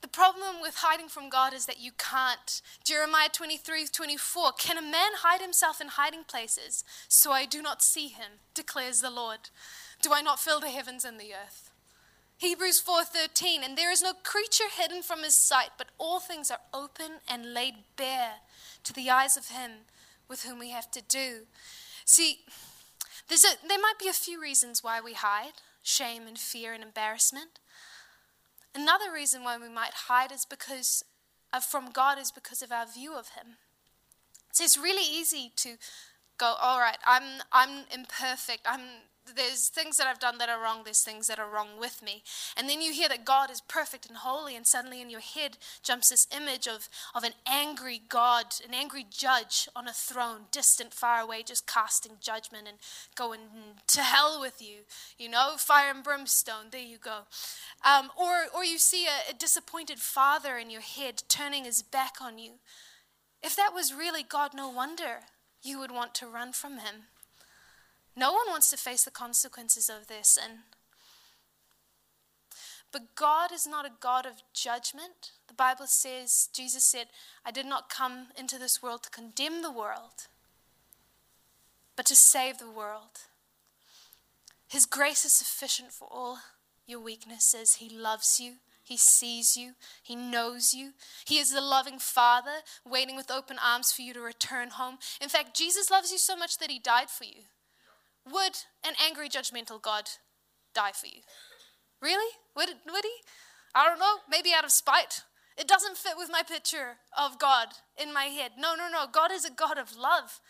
The 0.00 0.08
problem 0.08 0.60
with 0.60 0.76
hiding 0.76 1.08
from 1.08 1.30
God 1.30 1.54
is 1.54 1.64
that 1.64 1.80
you 1.80 1.90
can't. 1.96 2.60
Jeremiah 2.84 3.30
23 3.32 3.86
24. 3.86 4.52
Can 4.58 4.76
a 4.76 4.82
man 4.82 5.12
hide 5.22 5.40
himself 5.40 5.80
in 5.80 5.88
hiding 5.88 6.24
places 6.24 6.84
so 7.08 7.32
I 7.32 7.46
do 7.46 7.62
not 7.62 7.82
see 7.82 8.08
him, 8.08 8.32
declares 8.52 9.00
the 9.00 9.10
Lord? 9.10 9.48
Do 10.02 10.12
I 10.12 10.20
not 10.20 10.38
fill 10.38 10.60
the 10.60 10.68
heavens 10.68 11.06
and 11.06 11.18
the 11.18 11.32
earth? 11.32 11.70
Hebrews 12.36 12.82
4:13 12.82 13.62
and 13.64 13.78
there 13.78 13.90
is 13.90 14.02
no 14.02 14.12
creature 14.12 14.68
hidden 14.70 15.02
from 15.02 15.22
his 15.22 15.34
sight 15.34 15.70
but 15.78 15.88
all 15.96 16.20
things 16.20 16.50
are 16.50 16.60
open 16.74 17.20
and 17.26 17.54
laid 17.54 17.74
bare 17.96 18.40
to 18.82 18.92
the 18.92 19.08
eyes 19.08 19.38
of 19.38 19.48
him 19.48 19.86
with 20.28 20.42
whom 20.42 20.58
we 20.58 20.68
have 20.68 20.90
to 20.90 21.00
do. 21.00 21.46
See, 22.04 22.40
there's 23.28 23.44
a, 23.44 23.56
there 23.66 23.78
might 23.78 23.98
be 23.98 24.08
a 24.08 24.12
few 24.12 24.40
reasons 24.40 24.82
why 24.82 25.00
we 25.00 25.14
hide 25.14 25.54
shame 25.82 26.26
and 26.26 26.38
fear 26.38 26.72
and 26.72 26.82
embarrassment. 26.82 27.60
Another 28.74 29.12
reason 29.12 29.44
why 29.44 29.58
we 29.58 29.68
might 29.68 29.92
hide 30.08 30.32
is 30.32 30.44
because 30.44 31.04
of, 31.52 31.62
from 31.62 31.90
God 31.92 32.18
is 32.18 32.32
because 32.32 32.62
of 32.62 32.72
our 32.72 32.86
view 32.86 33.14
of 33.14 33.28
Him. 33.30 33.58
So 34.52 34.64
it's 34.64 34.78
really 34.78 35.06
easy 35.06 35.52
to 35.56 35.76
go, 36.38 36.54
all 36.60 36.80
right, 36.80 36.98
I'm, 37.06 37.42
I'm 37.52 37.84
imperfect. 37.94 38.62
I'm 38.66 38.80
there's 39.36 39.68
things 39.68 39.96
that 39.96 40.06
I've 40.06 40.18
done 40.18 40.38
that 40.38 40.48
are 40.48 40.62
wrong, 40.62 40.82
there's 40.84 41.02
things 41.02 41.26
that 41.28 41.38
are 41.38 41.48
wrong 41.48 41.78
with 41.78 42.02
me. 42.02 42.22
And 42.56 42.68
then 42.68 42.80
you 42.80 42.92
hear 42.92 43.08
that 43.08 43.24
God 43.24 43.50
is 43.50 43.60
perfect 43.60 44.06
and 44.06 44.18
holy, 44.18 44.54
and 44.54 44.66
suddenly 44.66 45.00
in 45.00 45.10
your 45.10 45.20
head 45.20 45.58
jumps 45.82 46.10
this 46.10 46.26
image 46.36 46.66
of, 46.66 46.88
of 47.14 47.24
an 47.24 47.32
angry 47.46 48.00
God, 48.08 48.46
an 48.66 48.74
angry 48.74 49.06
judge 49.08 49.68
on 49.74 49.88
a 49.88 49.92
throne, 49.92 50.42
distant, 50.50 50.92
far 50.92 51.20
away, 51.20 51.42
just 51.42 51.66
casting 51.66 52.12
judgment 52.20 52.68
and 52.68 52.78
going 53.14 53.40
to 53.88 54.02
hell 54.02 54.40
with 54.40 54.60
you. 54.60 54.80
You 55.18 55.30
know, 55.30 55.54
fire 55.56 55.90
and 55.90 56.04
brimstone, 56.04 56.66
there 56.70 56.80
you 56.80 56.98
go. 56.98 57.20
Um, 57.84 58.10
or, 58.16 58.44
or 58.54 58.64
you 58.64 58.78
see 58.78 59.06
a, 59.06 59.30
a 59.30 59.34
disappointed 59.34 59.98
father 59.98 60.56
in 60.56 60.70
your 60.70 60.80
head 60.82 61.22
turning 61.28 61.64
his 61.64 61.82
back 61.82 62.16
on 62.20 62.38
you. 62.38 62.52
If 63.42 63.56
that 63.56 63.72
was 63.74 63.92
really 63.92 64.22
God, 64.22 64.52
no 64.54 64.68
wonder 64.68 65.20
you 65.62 65.78
would 65.78 65.90
want 65.90 66.14
to 66.16 66.26
run 66.26 66.52
from 66.52 66.78
him. 66.78 67.04
No 68.16 68.32
one 68.32 68.46
wants 68.48 68.70
to 68.70 68.76
face 68.76 69.04
the 69.04 69.10
consequences 69.10 69.88
of 69.88 70.06
their 70.06 70.22
sin. 70.22 70.60
But 72.92 73.16
God 73.16 73.50
is 73.50 73.66
not 73.66 73.84
a 73.84 73.92
God 73.98 74.24
of 74.24 74.42
judgment. 74.52 75.32
The 75.48 75.54
Bible 75.54 75.86
says, 75.88 76.48
Jesus 76.54 76.84
said, 76.84 77.08
I 77.44 77.50
did 77.50 77.66
not 77.66 77.90
come 77.90 78.28
into 78.38 78.56
this 78.56 78.80
world 78.80 79.02
to 79.02 79.10
condemn 79.10 79.62
the 79.62 79.72
world, 79.72 80.28
but 81.96 82.06
to 82.06 82.14
save 82.14 82.58
the 82.58 82.70
world. 82.70 83.22
His 84.68 84.86
grace 84.86 85.24
is 85.24 85.32
sufficient 85.32 85.92
for 85.92 86.06
all 86.08 86.38
your 86.86 87.00
weaknesses. 87.00 87.74
He 87.74 87.88
loves 87.88 88.38
you. 88.38 88.54
He 88.84 88.96
sees 88.96 89.56
you. 89.56 89.72
He 90.02 90.14
knows 90.14 90.72
you. 90.72 90.92
He 91.24 91.38
is 91.38 91.50
the 91.50 91.60
loving 91.60 91.98
Father 91.98 92.62
waiting 92.86 93.16
with 93.16 93.30
open 93.30 93.56
arms 93.64 93.90
for 93.90 94.02
you 94.02 94.12
to 94.14 94.20
return 94.20 94.70
home. 94.70 94.98
In 95.20 95.28
fact, 95.28 95.56
Jesus 95.56 95.90
loves 95.90 96.12
you 96.12 96.18
so 96.18 96.36
much 96.36 96.58
that 96.58 96.70
He 96.70 96.78
died 96.78 97.10
for 97.10 97.24
you. 97.24 97.44
Would 98.30 98.56
an 98.86 98.94
angry, 99.04 99.28
judgmental 99.28 99.80
God 99.80 100.08
die 100.74 100.92
for 100.92 101.06
you? 101.06 101.22
Really? 102.00 102.32
Would, 102.56 102.68
would 102.90 103.04
he? 103.04 103.16
I 103.74 103.86
don't 103.86 103.98
know, 103.98 104.16
maybe 104.28 104.50
out 104.56 104.64
of 104.64 104.70
spite. 104.70 105.22
It 105.56 105.68
doesn't 105.68 105.96
fit 105.96 106.14
with 106.16 106.30
my 106.30 106.42
picture 106.42 106.96
of 107.16 107.38
God 107.38 107.68
in 108.00 108.12
my 108.12 108.24
head. 108.24 108.52
No, 108.58 108.74
no, 108.74 108.88
no. 108.90 109.06
God 109.10 109.30
is 109.30 109.44
a 109.44 109.50
God 109.50 109.78
of 109.78 109.96
love. 109.96 110.40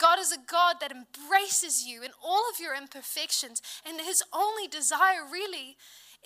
God 0.00 0.18
is 0.18 0.32
a 0.32 0.38
God 0.38 0.76
that 0.80 0.92
embraces 0.92 1.84
you 1.84 2.02
in 2.02 2.10
all 2.24 2.44
of 2.50 2.58
your 2.58 2.74
imperfections. 2.74 3.60
And 3.86 4.00
his 4.00 4.22
only 4.32 4.66
desire, 4.66 5.22
really, 5.30 5.76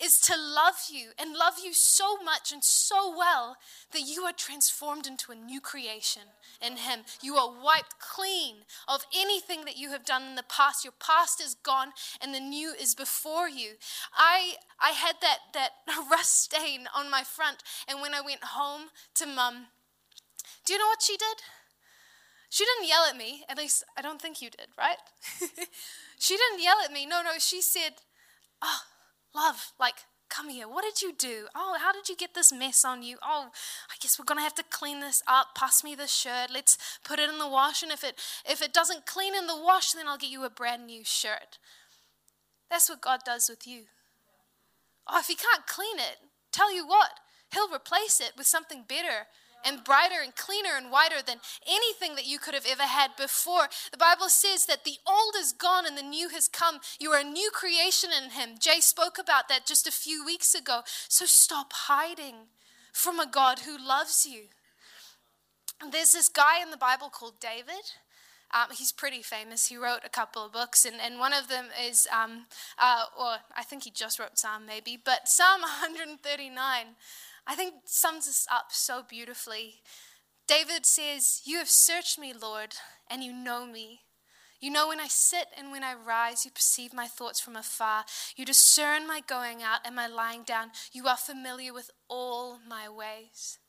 is 0.03 0.19
to 0.19 0.33
love 0.35 0.75
you 0.91 1.09
and 1.19 1.35
love 1.35 1.53
you 1.63 1.73
so 1.73 2.17
much 2.23 2.51
and 2.51 2.63
so 2.63 3.15
well 3.15 3.57
that 3.93 4.01
you 4.01 4.23
are 4.23 4.33
transformed 4.33 5.07
into 5.07 5.31
a 5.31 5.35
new 5.35 5.61
creation 5.61 6.23
in 6.61 6.77
Him. 6.77 7.01
You 7.21 7.35
are 7.35 7.49
wiped 7.49 7.99
clean 7.99 8.55
of 8.87 9.05
anything 9.15 9.65
that 9.65 9.77
you 9.77 9.89
have 9.91 10.05
done 10.05 10.23
in 10.23 10.35
the 10.35 10.43
past. 10.43 10.83
Your 10.83 10.93
past 10.99 11.41
is 11.41 11.55
gone 11.55 11.89
and 12.21 12.33
the 12.33 12.39
new 12.39 12.73
is 12.73 12.93
before 12.93 13.47
you. 13.47 13.73
I, 14.13 14.55
I 14.81 14.91
had 14.91 15.15
that, 15.21 15.39
that 15.53 15.71
rust 16.11 16.41
stain 16.43 16.87
on 16.95 17.09
my 17.09 17.23
front, 17.23 17.63
and 17.87 18.01
when 18.01 18.13
I 18.13 18.21
went 18.21 18.43
home 18.43 18.89
to 19.15 19.25
mum, 19.25 19.67
do 20.65 20.73
you 20.73 20.79
know 20.79 20.87
what 20.87 21.01
she 21.01 21.15
did? 21.15 21.37
She 22.49 22.65
didn't 22.65 22.87
yell 22.87 23.05
at 23.09 23.17
me, 23.17 23.43
at 23.49 23.57
least 23.57 23.83
I 23.97 24.01
don't 24.01 24.21
think 24.21 24.41
you 24.41 24.49
did, 24.49 24.67
right? 24.77 24.97
she 26.19 26.37
didn't 26.37 26.63
yell 26.63 26.77
at 26.83 26.91
me. 26.91 27.05
No, 27.05 27.21
no, 27.21 27.31
she 27.37 27.61
said, 27.61 27.95
Oh, 28.61 28.79
Love, 29.35 29.73
like, 29.77 29.95
come 30.29 30.49
here. 30.49 30.67
What 30.67 30.83
did 30.83 31.01
you 31.01 31.13
do? 31.13 31.47
Oh, 31.53 31.77
how 31.79 31.91
did 31.91 32.07
you 32.07 32.15
get 32.15 32.33
this 32.33 32.53
mess 32.53 32.85
on 32.85 33.03
you? 33.03 33.17
Oh, 33.21 33.49
I 33.89 33.95
guess 33.99 34.17
we're 34.17 34.25
going 34.25 34.37
to 34.37 34.43
have 34.43 34.55
to 34.55 34.63
clean 34.69 35.01
this 35.01 35.21
up. 35.27 35.55
Pass 35.55 35.83
me 35.83 35.93
the 35.93 36.07
shirt. 36.07 36.49
Let's 36.53 36.77
put 37.03 37.19
it 37.19 37.29
in 37.29 37.37
the 37.37 37.47
wash 37.47 37.83
and 37.83 37.91
if 37.91 38.03
it 38.03 38.19
if 38.49 38.61
it 38.61 38.73
doesn't 38.73 39.05
clean 39.05 39.35
in 39.35 39.47
the 39.47 39.57
wash, 39.57 39.91
then 39.91 40.07
I'll 40.07 40.17
get 40.17 40.29
you 40.29 40.45
a 40.45 40.49
brand 40.49 40.87
new 40.87 41.03
shirt. 41.03 41.59
That's 42.69 42.89
what 42.89 43.01
God 43.01 43.21
does 43.25 43.49
with 43.49 43.67
you. 43.67 43.83
Oh, 45.07 45.19
if 45.19 45.27
he 45.27 45.35
can't 45.35 45.67
clean 45.67 45.99
it, 45.99 46.17
tell 46.51 46.73
you 46.73 46.87
what, 46.87 47.11
he'll 47.53 47.73
replace 47.73 48.19
it 48.19 48.31
with 48.37 48.47
something 48.47 48.85
better 48.87 49.27
and 49.65 49.83
brighter 49.83 50.21
and 50.23 50.35
cleaner 50.35 50.77
and 50.77 50.91
whiter 50.91 51.21
than 51.25 51.37
anything 51.67 52.15
that 52.15 52.27
you 52.27 52.39
could 52.39 52.53
have 52.53 52.65
ever 52.69 52.83
had 52.83 53.11
before. 53.17 53.67
The 53.91 53.97
Bible 53.97 54.29
says 54.29 54.65
that 54.67 54.83
the 54.83 54.97
old 55.07 55.35
is 55.37 55.51
gone 55.51 55.85
and 55.85 55.97
the 55.97 56.01
new 56.01 56.29
has 56.29 56.47
come. 56.47 56.79
You 56.99 57.11
are 57.11 57.19
a 57.19 57.23
new 57.23 57.49
creation 57.51 58.11
in 58.11 58.31
Him. 58.31 58.57
Jay 58.59 58.79
spoke 58.79 59.17
about 59.17 59.49
that 59.49 59.65
just 59.65 59.87
a 59.87 59.91
few 59.91 60.25
weeks 60.25 60.53
ago. 60.53 60.81
So 61.07 61.25
stop 61.25 61.73
hiding 61.73 62.47
from 62.93 63.19
a 63.19 63.29
God 63.29 63.59
who 63.59 63.77
loves 63.77 64.25
you. 64.25 64.43
There's 65.91 66.13
this 66.13 66.29
guy 66.29 66.61
in 66.61 66.71
the 66.71 66.77
Bible 66.77 67.09
called 67.09 67.39
David. 67.39 67.91
Um, 68.53 68.67
he's 68.71 68.91
pretty 68.91 69.21
famous. 69.21 69.67
He 69.67 69.75
wrote 69.75 70.01
a 70.05 70.09
couple 70.09 70.45
of 70.45 70.53
books, 70.53 70.85
and, 70.85 70.95
and 71.01 71.19
one 71.19 71.33
of 71.33 71.49
them 71.49 71.65
is, 71.85 72.07
um, 72.13 72.45
uh, 72.77 73.05
or 73.19 73.37
I 73.55 73.63
think 73.63 73.83
he 73.83 73.91
just 73.91 74.17
wrote 74.17 74.37
Psalm 74.37 74.65
maybe, 74.65 74.97
but 75.03 75.27
Psalm 75.27 75.61
139. 75.81 76.85
I 77.47 77.55
think 77.55 77.75
sums 77.85 78.27
us 78.27 78.47
up 78.51 78.67
so 78.69 79.03
beautifully. 79.07 79.81
David 80.47 80.85
says, 80.85 81.41
You 81.45 81.57
have 81.57 81.69
searched 81.69 82.19
me, 82.19 82.33
Lord, 82.33 82.75
and 83.09 83.23
you 83.23 83.33
know 83.33 83.65
me. 83.65 84.01
You 84.59 84.71
know 84.71 84.87
when 84.87 84.99
I 84.99 85.07
sit 85.07 85.47
and 85.57 85.71
when 85.71 85.83
I 85.83 85.93
rise, 85.93 86.45
you 86.45 86.51
perceive 86.51 86.93
my 86.93 87.07
thoughts 87.07 87.39
from 87.39 87.55
afar. 87.55 88.05
You 88.35 88.45
discern 88.45 89.07
my 89.07 89.21
going 89.27 89.61
out 89.61 89.81
and 89.85 89.95
my 89.95 90.07
lying 90.07 90.43
down. 90.43 90.71
You 90.91 91.07
are 91.07 91.17
familiar 91.17 91.73
with 91.73 91.91
all 92.07 92.59
my 92.67 92.89
ways. 92.89 93.59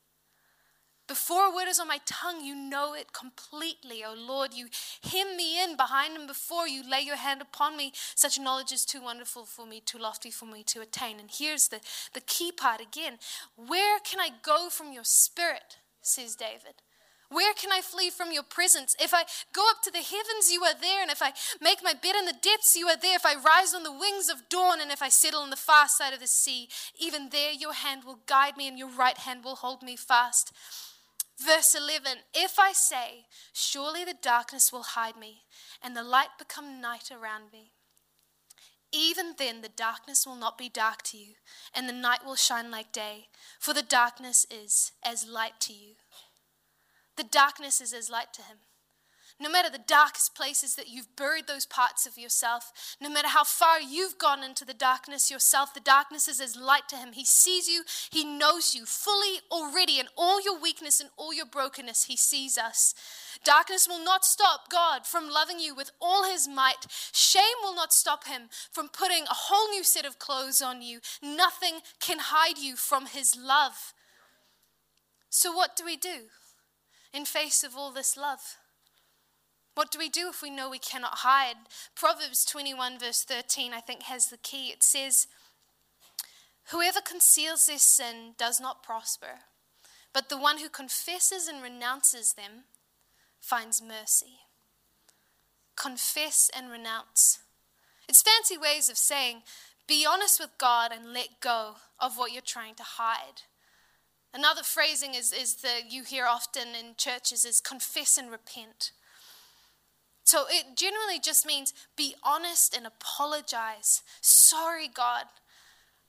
Before 1.08 1.46
a 1.46 1.54
word 1.54 1.68
is 1.68 1.78
on 1.78 1.86
my 1.86 2.00
tongue, 2.04 2.44
you 2.44 2.54
know 2.54 2.92
it 2.94 3.12
completely. 3.12 4.02
O 4.04 4.10
oh 4.10 4.14
Lord, 4.16 4.52
you 4.54 4.66
hem 5.04 5.36
me 5.36 5.62
in 5.62 5.76
behind 5.76 6.16
and 6.16 6.26
before 6.26 6.66
you 6.66 6.82
lay 6.88 7.00
your 7.00 7.16
hand 7.16 7.40
upon 7.40 7.76
me. 7.76 7.92
Such 8.16 8.40
knowledge 8.40 8.72
is 8.72 8.84
too 8.84 9.00
wonderful 9.00 9.44
for 9.44 9.66
me, 9.66 9.80
too 9.80 9.98
lofty 9.98 10.32
for 10.32 10.46
me 10.46 10.64
to 10.64 10.80
attain. 10.80 11.20
And 11.20 11.30
here's 11.30 11.68
the, 11.68 11.80
the 12.12 12.20
key 12.20 12.50
part 12.50 12.80
again 12.80 13.18
Where 13.54 14.00
can 14.00 14.18
I 14.18 14.30
go 14.42 14.68
from 14.68 14.92
your 14.92 15.04
spirit? 15.04 15.78
says 16.02 16.36
David. 16.36 16.82
Where 17.28 17.54
can 17.54 17.72
I 17.72 17.80
flee 17.80 18.10
from 18.10 18.30
your 18.30 18.44
presence? 18.44 18.94
If 19.00 19.12
I 19.12 19.24
go 19.52 19.68
up 19.70 19.82
to 19.82 19.90
the 19.90 19.98
heavens, 19.98 20.52
you 20.52 20.62
are 20.62 20.78
there. 20.80 21.02
And 21.02 21.10
if 21.10 21.20
I 21.22 21.32
make 21.60 21.82
my 21.82 21.92
bed 21.92 22.14
in 22.16 22.24
the 22.24 22.32
depths, 22.40 22.76
you 22.76 22.86
are 22.86 22.96
there. 22.96 23.16
If 23.16 23.26
I 23.26 23.34
rise 23.34 23.74
on 23.74 23.82
the 23.82 23.92
wings 23.92 24.28
of 24.28 24.48
dawn, 24.48 24.80
and 24.80 24.92
if 24.92 25.02
I 25.02 25.08
settle 25.08 25.40
on 25.40 25.50
the 25.50 25.56
far 25.56 25.88
side 25.88 26.14
of 26.14 26.20
the 26.20 26.28
sea, 26.28 26.68
even 27.00 27.30
there 27.30 27.52
your 27.52 27.72
hand 27.72 28.04
will 28.04 28.20
guide 28.26 28.56
me, 28.56 28.68
and 28.68 28.78
your 28.78 28.90
right 28.90 29.18
hand 29.18 29.42
will 29.42 29.56
hold 29.56 29.82
me 29.82 29.96
fast. 29.96 30.52
Verse 31.38 31.74
11 31.74 32.18
If 32.34 32.58
I 32.58 32.72
say, 32.72 33.26
Surely 33.52 34.04
the 34.04 34.14
darkness 34.20 34.72
will 34.72 34.82
hide 34.82 35.16
me, 35.16 35.44
and 35.82 35.96
the 35.96 36.02
light 36.02 36.38
become 36.38 36.80
night 36.80 37.10
around 37.10 37.52
me, 37.52 37.72
even 38.92 39.34
then 39.36 39.60
the 39.60 39.68
darkness 39.68 40.26
will 40.26 40.36
not 40.36 40.56
be 40.56 40.68
dark 40.68 41.02
to 41.02 41.18
you, 41.18 41.34
and 41.74 41.88
the 41.88 41.92
night 41.92 42.24
will 42.24 42.36
shine 42.36 42.70
like 42.70 42.92
day, 42.92 43.28
for 43.58 43.74
the 43.74 43.82
darkness 43.82 44.46
is 44.50 44.92
as 45.04 45.28
light 45.28 45.60
to 45.60 45.72
you. 45.72 45.94
The 47.16 47.24
darkness 47.24 47.80
is 47.80 47.92
as 47.92 48.10
light 48.10 48.32
to 48.34 48.42
him. 48.42 48.58
No 49.38 49.50
matter 49.50 49.68
the 49.68 49.78
darkest 49.78 50.34
places 50.34 50.76
that 50.76 50.88
you've 50.88 51.14
buried 51.14 51.46
those 51.46 51.66
parts 51.66 52.06
of 52.06 52.16
yourself, 52.16 52.72
no 53.02 53.10
matter 53.10 53.28
how 53.28 53.44
far 53.44 53.78
you've 53.78 54.16
gone 54.16 54.42
into 54.42 54.64
the 54.64 54.72
darkness 54.72 55.30
yourself, 55.30 55.74
the 55.74 55.80
darkness 55.80 56.26
is 56.26 56.40
as 56.40 56.56
light 56.56 56.88
to 56.88 56.96
Him. 56.96 57.12
He 57.12 57.26
sees 57.26 57.68
you, 57.68 57.84
He 58.10 58.24
knows 58.24 58.74
you 58.74 58.86
fully 58.86 59.40
already, 59.50 59.98
and 59.98 60.08
all 60.16 60.42
your 60.42 60.58
weakness 60.58 61.00
and 61.00 61.10
all 61.18 61.34
your 61.34 61.44
brokenness, 61.44 62.04
He 62.04 62.16
sees 62.16 62.56
us. 62.56 62.94
Darkness 63.44 63.86
will 63.86 64.02
not 64.02 64.24
stop 64.24 64.70
God 64.70 65.06
from 65.06 65.28
loving 65.28 65.60
you 65.60 65.74
with 65.74 65.90
all 66.00 66.24
His 66.24 66.48
might. 66.48 66.86
Shame 67.12 67.42
will 67.62 67.74
not 67.74 67.92
stop 67.92 68.26
Him 68.26 68.48
from 68.72 68.88
putting 68.88 69.24
a 69.24 69.34
whole 69.34 69.68
new 69.68 69.84
set 69.84 70.06
of 70.06 70.18
clothes 70.18 70.62
on 70.62 70.80
you. 70.80 71.00
Nothing 71.22 71.80
can 72.00 72.20
hide 72.20 72.56
you 72.56 72.74
from 72.74 73.04
His 73.04 73.36
love. 73.36 73.92
So, 75.28 75.52
what 75.52 75.76
do 75.76 75.84
we 75.84 75.98
do 75.98 76.30
in 77.12 77.26
face 77.26 77.62
of 77.62 77.76
all 77.76 77.92
this 77.92 78.16
love? 78.16 78.56
What 79.76 79.92
do 79.92 79.98
we 79.98 80.08
do 80.08 80.30
if 80.30 80.40
we 80.40 80.48
know 80.48 80.70
we 80.70 80.78
cannot 80.78 81.18
hide? 81.18 81.56
Proverbs 81.94 82.46
21, 82.46 82.98
verse 82.98 83.22
13, 83.22 83.74
I 83.74 83.80
think, 83.80 84.04
has 84.04 84.28
the 84.28 84.38
key. 84.38 84.68
It 84.68 84.82
says, 84.82 85.26
Whoever 86.70 87.02
conceals 87.02 87.66
their 87.66 87.76
sin 87.76 88.32
does 88.38 88.58
not 88.58 88.82
prosper, 88.82 89.40
but 90.14 90.30
the 90.30 90.38
one 90.38 90.60
who 90.60 90.70
confesses 90.70 91.46
and 91.46 91.62
renounces 91.62 92.32
them 92.32 92.64
finds 93.38 93.82
mercy. 93.82 94.38
Confess 95.76 96.50
and 96.56 96.70
renounce. 96.70 97.40
It's 98.08 98.22
fancy 98.22 98.56
ways 98.56 98.88
of 98.88 98.96
saying, 98.96 99.42
be 99.86 100.06
honest 100.08 100.40
with 100.40 100.56
God 100.56 100.90
and 100.90 101.12
let 101.12 101.40
go 101.40 101.74
of 102.00 102.16
what 102.16 102.32
you're 102.32 102.40
trying 102.40 102.76
to 102.76 102.82
hide. 102.82 103.42
Another 104.32 104.62
phrasing 104.62 105.14
is, 105.14 105.34
is 105.34 105.56
that 105.56 105.90
you 105.90 106.02
hear 106.02 106.24
often 106.24 106.68
in 106.68 106.94
churches 106.96 107.44
is 107.44 107.60
confess 107.60 108.16
and 108.16 108.30
repent. 108.30 108.92
So 110.26 110.44
it 110.50 110.76
generally 110.76 111.20
just 111.20 111.46
means 111.46 111.72
be 111.96 112.16
honest 112.24 112.76
and 112.76 112.84
apologize. 112.84 114.02
Sorry, 114.20 114.88
God. 114.92 115.26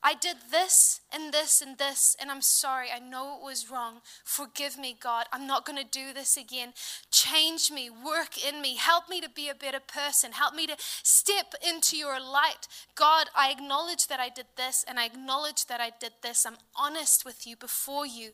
I 0.02 0.16
did 0.16 0.38
this 0.52 1.02
and 1.14 1.32
this 1.32 1.62
and 1.62 1.78
this, 1.78 2.16
and 2.20 2.32
I'm 2.32 2.42
sorry. 2.42 2.88
I 2.94 2.98
know 2.98 3.38
it 3.38 3.46
was 3.46 3.70
wrong. 3.70 4.02
Forgive 4.24 4.78
me, 4.78 4.98
God. 5.00 5.28
I'm 5.32 5.46
not 5.46 5.68
going 5.68 5.78
to 5.78 5.88
do 5.88 6.14
this 6.14 6.36
again. 6.36 6.74
Change 7.12 7.70
me, 7.72 7.92
work 7.92 8.44
in 8.44 8.60
me, 8.60 8.76
help 8.78 9.08
me 9.08 9.22
to 9.22 9.30
be 9.30 9.50
a 9.50 9.56
better 9.56 9.80
person, 9.80 10.32
help 10.32 10.56
me 10.56 10.66
to 10.66 10.78
step 10.80 11.54
into 11.68 11.96
your 11.96 12.20
light. 12.20 12.68
God, 12.96 13.28
I 13.36 13.52
acknowledge 13.52 14.08
that 14.08 14.20
I 14.20 14.30
did 14.30 14.48
this, 14.56 14.84
and 14.88 15.00
I 15.00 15.06
acknowledge 15.06 15.68
that 15.68 15.80
I 15.80 15.92
did 16.00 16.14
this. 16.24 16.44
I'm 16.44 16.58
honest 16.76 17.24
with 17.24 17.46
you 17.46 17.56
before 17.56 18.08
you, 18.08 18.32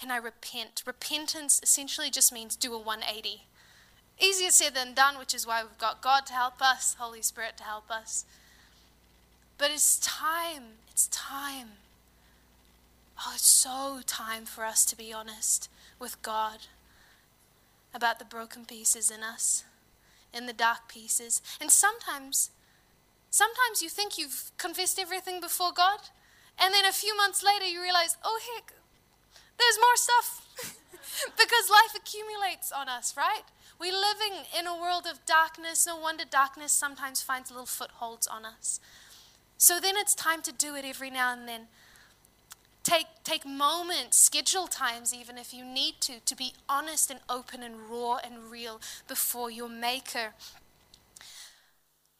and 0.00 0.12
I 0.12 0.18
repent. 0.18 0.84
Repentance 0.86 1.58
essentially 1.64 2.10
just 2.10 2.32
means 2.32 2.54
do 2.54 2.74
a 2.74 2.78
180. 2.78 3.42
Easier 4.18 4.50
said 4.50 4.74
than 4.74 4.94
done, 4.94 5.18
which 5.18 5.34
is 5.34 5.46
why 5.46 5.62
we've 5.62 5.78
got 5.78 6.02
God 6.02 6.26
to 6.26 6.32
help 6.32 6.62
us, 6.62 6.96
Holy 6.98 7.22
Spirit 7.22 7.56
to 7.58 7.64
help 7.64 7.90
us. 7.90 8.24
But 9.58 9.70
it's 9.70 9.98
time. 9.98 10.62
It's 10.90 11.08
time. 11.08 11.68
Oh, 13.20 13.32
it's 13.34 13.46
so 13.46 14.00
time 14.06 14.44
for 14.44 14.64
us 14.64 14.84
to 14.86 14.96
be 14.96 15.12
honest 15.12 15.70
with 15.98 16.20
God 16.22 16.66
about 17.94 18.18
the 18.18 18.24
broken 18.24 18.64
pieces 18.66 19.10
in 19.10 19.22
us, 19.22 19.64
in 20.32 20.46
the 20.46 20.52
dark 20.52 20.88
pieces. 20.88 21.40
And 21.60 21.70
sometimes, 21.70 22.50
sometimes 23.30 23.82
you 23.82 23.88
think 23.88 24.18
you've 24.18 24.50
confessed 24.58 24.98
everything 24.98 25.40
before 25.40 25.72
God, 25.74 26.00
and 26.58 26.74
then 26.74 26.84
a 26.84 26.92
few 26.92 27.16
months 27.16 27.42
later 27.42 27.66
you 27.66 27.82
realize, 27.82 28.16
oh, 28.22 28.38
heck, 28.54 28.72
there's 29.58 29.78
more 29.78 29.96
stuff. 29.96 30.45
because 31.36 31.70
life 31.70 31.94
accumulates 31.96 32.72
on 32.72 32.88
us, 32.88 33.14
right? 33.16 33.42
We're 33.78 33.92
living 33.92 34.44
in 34.58 34.66
a 34.66 34.78
world 34.78 35.06
of 35.10 35.24
darkness. 35.26 35.86
No 35.86 35.96
wonder 35.96 36.24
darkness 36.28 36.72
sometimes 36.72 37.22
finds 37.22 37.50
little 37.50 37.66
footholds 37.66 38.26
on 38.26 38.44
us. 38.44 38.80
So 39.58 39.80
then 39.80 39.96
it's 39.96 40.14
time 40.14 40.42
to 40.42 40.52
do 40.52 40.74
it 40.74 40.84
every 40.84 41.10
now 41.10 41.32
and 41.32 41.48
then. 41.48 41.62
Take, 42.82 43.06
take 43.24 43.44
moments, 43.44 44.16
schedule 44.16 44.68
times, 44.68 45.12
even 45.12 45.38
if 45.38 45.52
you 45.52 45.64
need 45.64 45.94
to, 46.02 46.20
to 46.24 46.36
be 46.36 46.52
honest 46.68 47.10
and 47.10 47.18
open 47.28 47.62
and 47.62 47.90
raw 47.90 48.18
and 48.22 48.48
real 48.50 48.80
before 49.08 49.50
your 49.50 49.68
Maker. 49.68 50.34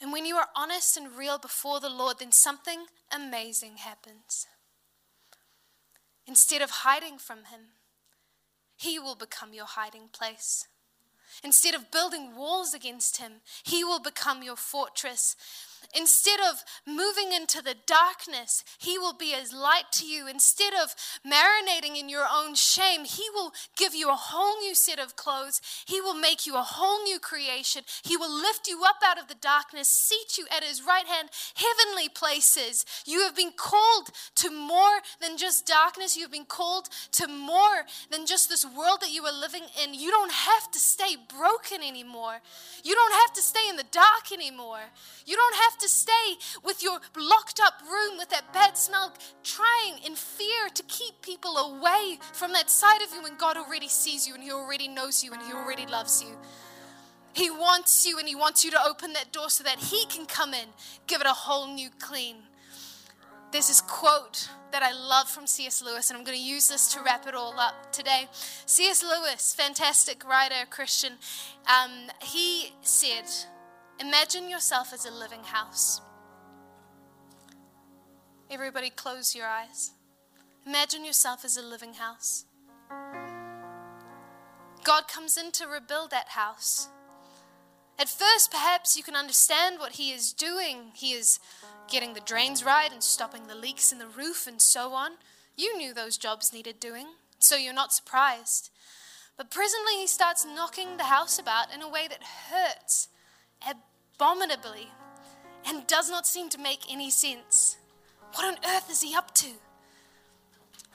And 0.01 0.12
when 0.12 0.27
you 0.27 0.37
are 0.37 0.49
honest 0.57 0.96
and 0.96 1.16
real 1.16 1.38
before 1.38 1.79
the 1.79 1.88
Lord, 1.88 2.18
then 2.18 2.33
something 2.33 2.87
amazing 3.14 3.77
happens. 3.77 4.49
Instead 6.27 6.61
of 6.62 6.70
hiding 6.70 7.18
from 7.18 7.44
him, 7.44 7.76
he 8.77 8.99
will 8.99 9.15
become 9.15 9.53
your 9.55 9.67
hiding 9.67 10.09
place. 10.12 10.67
Instead 11.43 11.75
of 11.75 11.91
building 11.91 12.37
walls 12.37 12.73
against 12.73 13.19
him, 13.19 13.41
he 13.65 13.85
will 13.85 14.01
become 14.01 14.43
your 14.43 14.57
fortress. 14.57 15.37
Instead 15.97 16.41
of 16.41 16.62
moving 16.87 17.33
into 17.33 17.62
the 17.62 17.75
darkness, 17.87 18.65
He 18.79 18.99
will 18.99 19.15
be 19.15 19.33
as 19.35 19.53
light 19.53 19.91
to 19.93 20.07
you. 20.07 20.27
Instead 20.29 20.75
of 20.75 20.95
marinating 21.27 21.99
in 21.99 22.09
your 22.09 22.27
own 22.31 22.55
shame, 22.55 23.05
He 23.05 23.25
will 23.33 23.53
give 23.77 23.95
you 23.95 24.11
a 24.11 24.15
whole 24.15 24.59
new 24.59 24.75
set 24.75 24.99
of 24.99 25.17
clothes. 25.17 25.61
He 25.87 26.01
will 26.01 26.15
make 26.15 26.47
you 26.47 26.57
a 26.57 26.62
whole 26.62 27.03
new 27.03 27.19
creation. 27.19 27.83
He 28.03 28.17
will 28.17 28.33
lift 28.33 28.69
you 28.69 28.83
up 28.85 28.97
out 29.05 29.19
of 29.19 29.29
the 29.29 29.35
darkness, 29.35 29.89
seat 29.89 30.37
you 30.37 30.47
at 30.55 30.65
His 30.65 30.83
right 30.85 31.07
hand, 31.07 31.31
heavenly 31.55 32.09
places. 32.09 32.85
You 33.07 33.21
have 33.23 33.37
been 33.37 33.53
called 33.57 34.11
to 34.37 34.51
more 34.51 35.01
than 35.21 35.37
just 35.37 35.67
darkness. 35.67 36.17
You 36.17 36.23
have 36.23 36.33
been 36.33 36.45
called 36.45 36.89
to 37.12 37.27
more 37.27 37.87
than 38.11 38.27
just 38.27 38.49
this 38.49 38.67
world 38.67 38.99
that 39.01 39.12
you 39.12 39.25
are 39.25 39.41
living 39.41 39.65
in. 39.83 39.95
You 39.95 40.11
don't 40.11 40.33
have 40.33 40.71
to 40.73 40.79
stay 40.79 41.17
broken 41.17 41.83
anymore. 41.83 42.41
You 42.85 42.95
don't 42.95 43.12
have 43.12 43.33
to 43.35 43.43
stay 43.43 43.69
in 43.69 43.77
the 43.77 43.85
dark 43.91 44.33
anymore. 44.33 44.81
You 45.25 45.37
don't 45.37 45.57
have 45.57 45.66
to 45.79 45.89
stay 45.89 46.37
with 46.65 46.83
your 46.83 47.01
locked 47.17 47.61
up 47.65 47.75
room 47.83 48.19
with 48.19 48.29
that 48.31 48.53
bad 48.53 48.77
smell, 48.77 49.13
trying 49.43 50.03
in 50.05 50.15
fear 50.15 50.69
to 50.75 50.83
keep 50.85 51.21
people 51.23 51.57
away 51.57 52.19
from 52.33 52.53
that 52.53 52.71
side 52.71 53.03
of 53.03 53.13
you 53.15 53.23
when 53.23 53.37
God 53.37 53.57
already 53.57 53.89
sees 53.89 54.27
you 54.27 54.35
and 54.35 54.43
He 54.43 54.51
already 54.51 54.89
knows 54.89 55.23
you 55.23 55.33
and 55.33 55.43
He 55.43 55.53
already 55.53 55.87
loves 55.87 56.23
you. 56.23 56.37
He 57.33 57.51
wants 57.51 58.07
you 58.07 58.19
and 58.19 58.27
He 58.27 58.35
wants 58.35 58.65
you 58.65 58.71
to 58.71 58.83
open 58.83 59.13
that 59.13 59.33
door 59.33 59.51
so 59.51 59.65
that 59.65 59.79
He 59.79 60.07
can 60.07 60.27
come 60.27 60.55
in, 60.55 60.69
give 61.07 61.21
it 61.21 61.27
a 61.27 61.31
whole 61.31 61.73
new 61.73 61.91
clean. 61.99 62.37
There's 63.53 63.69
this 63.69 63.81
quote 63.81 64.49
that 64.73 64.83
I 64.83 64.93
love 64.93 65.29
from 65.29 65.47
C.S. 65.47 65.83
Lewis, 65.83 66.11
and 66.11 66.19
I'm 66.19 66.25
going 66.25 66.37
to 66.37 66.45
use 66.45 66.69
this 66.69 66.93
to 66.95 67.01
wrap 67.03 67.27
it 67.27 67.35
all 67.35 67.59
up 67.59 67.93
today. 67.93 68.29
C.S. 68.67 69.03
Lewis, 69.03 69.55
fantastic 69.55 70.29
writer, 70.29 70.67
Christian, 70.69 71.15
um, 71.67 72.11
he 72.23 72.73
said, 72.83 73.25
Imagine 73.99 74.51
yourself 74.51 74.93
as 74.93 75.07
a 75.07 75.11
living 75.11 75.43
house. 75.43 76.03
Everybody, 78.51 78.91
close 78.91 79.35
your 79.35 79.47
eyes. 79.47 79.93
Imagine 80.67 81.05
yourself 81.05 81.45
as 81.45 81.57
a 81.57 81.63
living 81.63 81.95
house. 81.95 82.45
God 84.85 85.09
comes 85.09 85.39
in 85.39 85.51
to 85.53 85.67
rebuild 85.67 86.11
that 86.11 86.29
house. 86.29 86.89
At 87.99 88.11
first, 88.11 88.51
perhaps 88.51 88.97
you 88.97 89.03
can 89.03 89.17
understand 89.17 89.79
what 89.79 89.93
He 89.93 90.13
is 90.13 90.33
doing. 90.33 90.93
He 90.95 91.13
is 91.13 91.41
getting 91.91 92.13
the 92.13 92.21
drains 92.21 92.63
right 92.63 92.93
and 92.93 93.03
stopping 93.03 93.47
the 93.47 93.55
leaks 93.55 93.93
in 93.93 93.99
the 93.99 94.07
roof 94.07 94.47
and 94.47 94.61
so 94.61 94.93
on. 94.93 95.13
You 95.57 95.77
knew 95.79 95.95
those 95.95 96.19
jobs 96.19 96.53
needed 96.53 96.79
doing, 96.79 97.07
so 97.39 97.57
you're 97.57 97.73
not 97.73 97.95
surprised. 97.95 98.71
But 99.39 99.51
presently, 99.51 99.95
He 99.95 100.07
starts 100.07 100.45
knocking 100.45 100.99
the 100.99 101.05
house 101.05 101.39
about 101.39 101.73
in 101.73 101.81
a 101.81 101.89
way 101.89 102.07
that 102.09 102.51
hurts 102.51 103.09
abominably 103.62 104.88
and 105.66 105.87
does 105.87 106.11
not 106.11 106.27
seem 106.27 106.49
to 106.51 106.59
make 106.59 106.90
any 106.90 107.11
sense. 107.11 107.77
What 108.35 108.47
on 108.47 108.59
earth 108.64 108.90
is 108.90 109.03
he 109.03 109.14
up 109.14 109.35
to? 109.37 109.49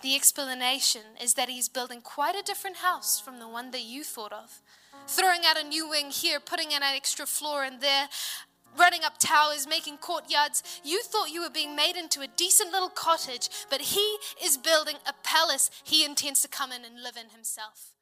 The 0.02 0.15
explanation 0.15 1.02
is 1.21 1.36
that 1.36 1.50
he's 1.50 1.69
building 1.69 2.02
quite 2.02 2.36
a 2.36 2.43
different 2.43 2.78
house 2.78 3.19
from 3.19 3.39
the 3.39 3.47
one 3.47 3.71
that 3.71 3.84
you 3.84 4.04
thought 4.04 4.34
of. 4.34 4.62
Throwing 5.08 5.41
out 5.45 5.58
a 5.58 5.67
new 5.67 5.88
wing 5.88 6.10
here, 6.10 6.39
putting 6.39 6.71
in 6.71 6.82
an 6.84 6.95
extra 6.95 7.26
floor 7.26 7.63
in 7.63 7.80
there, 7.80 8.08
running 8.78 9.04
up 9.04 9.19
towers, 9.19 9.67
making 9.67 9.97
courtyards. 9.97 10.63
You 10.84 11.02
thought 11.04 11.32
you 11.32 11.41
were 11.41 11.50
being 11.50 11.76
made 11.76 11.95
into 11.95 12.21
a 12.21 12.28
decent 12.28 12.71
little 12.71 12.89
cottage, 12.89 13.50
but 13.69 13.82
he 13.82 14.17
is 14.43 14.58
building 14.58 14.95
a 15.08 15.13
palace 15.24 15.69
he 15.84 16.04
intends 16.04 16.41
to 16.41 16.47
come 16.47 16.71
in 16.71 16.84
and 16.84 17.04
live 17.04 17.17
in 17.17 17.30
himself. 17.30 17.93